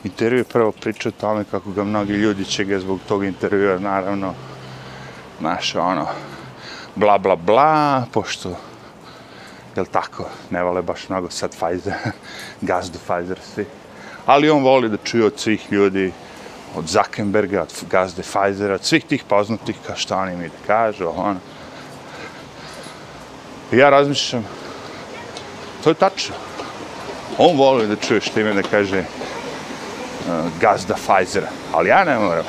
intervju, 0.04 0.44
prvo 0.44 0.72
pričao 0.72 1.10
o 1.10 1.20
tome 1.20 1.44
kako 1.50 1.70
ga 1.70 1.84
mnogi 1.84 2.12
ljudi 2.12 2.44
će 2.44 2.64
ga 2.64 2.78
zbog 2.78 3.00
tog 3.08 3.24
intervjua, 3.24 3.78
naravno, 3.78 4.34
znaš, 5.40 5.74
ono, 5.74 6.06
bla, 6.94 7.18
bla, 7.18 7.36
bla, 7.36 8.04
pošto 8.12 8.56
jel 9.76 9.86
tako, 9.86 10.24
ne 10.50 10.62
vole 10.62 10.82
baš 10.82 11.08
mnogo 11.08 11.30
sad 11.30 11.50
Pfizer, 11.50 11.94
gazdu 12.70 12.98
Pfizer 12.98 13.38
svi. 13.54 13.66
Ali 14.26 14.50
on 14.50 14.62
voli 14.62 14.88
da 14.88 14.96
čuje 14.96 15.24
od 15.24 15.38
svih 15.38 15.72
ljudi, 15.72 16.12
od 16.76 16.86
Zuckerberga, 16.86 17.62
od 17.62 17.84
gazde 17.90 18.22
Pfizera, 18.22 18.74
od 18.74 18.84
svih 18.84 19.04
tih 19.04 19.24
poznatih, 19.28 19.76
kao 19.86 19.96
što 19.96 20.16
oni 20.16 20.36
mi 20.36 20.48
da 20.48 20.66
kažu, 20.66 21.08
ono. 21.16 21.40
I 23.72 23.76
ja 23.76 23.90
razmišljam, 23.90 24.44
to 25.84 25.90
je 25.90 25.94
tačno. 25.94 26.47
On 27.38 27.56
voli 27.56 27.86
da 27.86 27.96
čuje 27.96 28.20
što 28.20 28.40
ima 28.40 28.52
da 28.52 28.62
kaže 28.62 28.98
uh, 28.98 30.60
gazda 30.60 30.94
Pfizera, 30.94 31.48
ali 31.72 31.88
ja 31.88 32.04
ne 32.04 32.18
moram. 32.18 32.44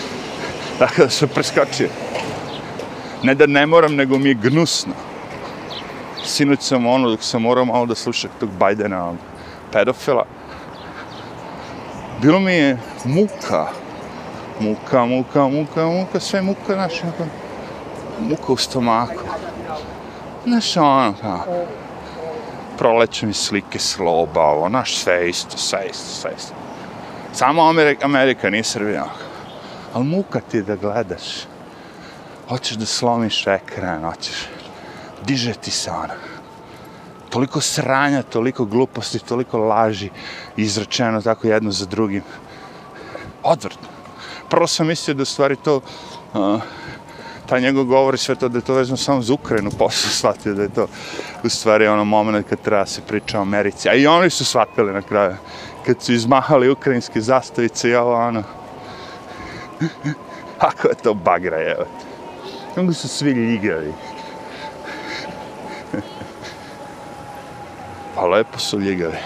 tako 0.78 1.02
da 1.02 1.10
sam 1.10 1.28
preskočio. 1.28 1.88
Ne 3.22 3.34
da 3.34 3.46
ne 3.46 3.66
moram, 3.66 3.94
nego 3.94 4.18
mi 4.18 4.28
je 4.28 4.34
gnusno 4.34 4.94
sinoć 6.28 6.60
sam 6.62 6.86
ono, 6.86 7.10
dok 7.10 7.22
sam 7.22 7.42
morao 7.42 7.64
malo 7.64 7.86
da 7.86 7.94
slušam 7.94 8.30
tog 8.40 8.50
Bajdena, 8.58 9.08
ono, 9.08 9.18
pedofila, 9.72 10.24
bilo 12.22 12.40
mi 12.40 12.52
je 12.52 12.78
muka, 13.04 13.66
muka, 14.60 15.04
muka, 15.04 15.48
muka, 15.48 15.86
muka, 15.86 16.20
sve 16.20 16.42
muka, 16.42 16.74
znaš, 16.74 16.92
muka 18.20 18.52
u 18.52 18.56
stomaku. 18.56 19.22
Znaš, 20.46 20.76
ono, 20.76 21.14
kao, 21.20 21.44
proleće 22.78 23.26
mi 23.26 23.32
slike 23.32 23.78
sloba, 23.78 24.42
ovo, 24.42 24.68
naš, 24.68 24.96
sve 24.96 25.28
isto, 25.30 25.58
sve 25.58 25.86
isto, 25.90 26.14
sve 26.20 26.30
isto. 26.36 26.54
Samo 27.32 27.68
Amerika, 27.68 28.04
Amerika 28.04 28.50
nije 28.50 28.64
Srbija. 28.64 29.04
Ali 29.94 30.04
muka 30.04 30.40
ti 30.40 30.62
da 30.62 30.76
gledaš. 30.76 31.24
Hoćeš 32.48 32.76
da 32.76 32.86
slomiš 32.86 33.46
ekran, 33.46 34.04
hoćeš 34.04 34.48
diže 35.26 35.54
ti 35.54 35.70
se 35.70 35.90
ona. 35.90 36.14
Toliko 37.30 37.60
sranja, 37.60 38.22
toliko 38.22 38.64
gluposti, 38.64 39.18
toliko 39.18 39.58
laži 39.58 40.10
izrečeno 40.56 41.22
tako 41.22 41.46
jedno 41.46 41.70
za 41.70 41.86
drugim. 41.86 42.22
Odvrtno. 43.42 43.88
Prvo 44.48 44.66
sam 44.66 44.86
mislio 44.86 45.14
da 45.14 45.24
stvari 45.24 45.56
to, 45.56 45.80
uh, 46.34 46.60
ta 47.48 47.58
njegov 47.58 47.84
govori 47.84 48.18
sve 48.18 48.34
to 48.34 48.48
da 48.48 48.58
je 48.58 48.62
to 48.64 48.74
vezano 48.74 48.96
samo 48.96 49.22
za 49.22 49.34
Ukrajinu, 49.34 49.70
pa 49.70 49.76
posle 49.76 50.10
shvatio 50.10 50.54
da 50.54 50.62
je 50.62 50.68
to 50.68 50.86
u 51.44 51.48
stvari 51.48 51.86
ono 51.86 52.04
moment 52.04 52.48
kad 52.48 52.60
treba 52.60 52.86
se 52.86 53.00
priča 53.08 53.38
o 53.38 53.42
Americi. 53.42 53.88
A 53.88 53.94
i 53.94 54.06
oni 54.06 54.30
su 54.30 54.44
shvatili 54.44 54.92
na 54.92 55.02
kraju, 55.02 55.36
kad 55.86 56.02
su 56.02 56.12
izmahali 56.12 56.70
ukrajinske 56.70 57.20
zastavice 57.20 57.88
i 57.88 57.94
ovo 57.94 58.14
ono. 58.14 58.42
Ako 60.68 60.88
je 60.88 60.94
to 60.94 61.14
bagra, 61.14 61.62
evo. 61.62 61.84
Kako 62.74 62.92
su 62.92 63.08
svi 63.08 63.30
ljigavi. 63.30 63.92
Pa 68.14 68.26
lepo 68.26 68.58
su 68.58 68.78
ljigavi. 68.78 69.18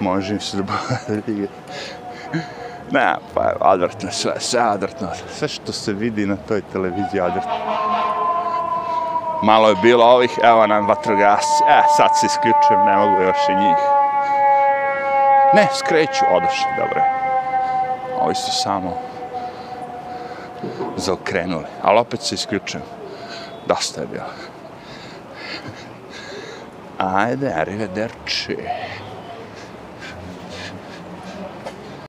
Može 0.00 0.34
im 0.34 0.40
se 0.40 0.56
da 0.56 0.62
bude 0.62 1.22
ljigavi. 1.26 1.48
Ne, 2.90 3.14
pa 3.34 3.52
odvrtno 3.60 4.10
sve, 4.10 4.32
sve 4.38 4.70
odvrtno. 4.70 5.08
Sve 5.32 5.48
što 5.48 5.72
se 5.72 5.92
vidi 5.92 6.26
na 6.26 6.36
toj 6.36 6.62
televiziji 6.72 7.20
odvrtno. 7.20 7.52
Malo 9.42 9.68
je 9.68 9.76
bilo 9.82 10.04
ovih, 10.04 10.38
evo 10.42 10.66
nam 10.66 10.86
vatrogasci. 10.86 11.64
E, 11.68 11.82
sad 11.96 12.08
se 12.20 12.26
isključujem, 12.26 12.86
ne 12.86 12.96
mogu 12.96 13.22
još 13.22 13.48
i 13.48 13.54
njih. 13.54 13.76
Ne, 15.54 15.68
skreću, 15.74 16.24
odošli, 16.30 16.70
dobro. 16.78 17.02
Ovi 18.20 18.34
su 18.34 18.52
samo 18.62 18.98
zaokrenuli, 20.96 21.64
ali 21.82 21.98
opet 21.98 22.22
se 22.22 22.34
isključujem. 22.34 22.84
Dosta 23.66 24.00
je 24.00 24.06
bilo. 24.06 24.26
Ajde, 26.98 27.52
arrivederci. 27.56 28.56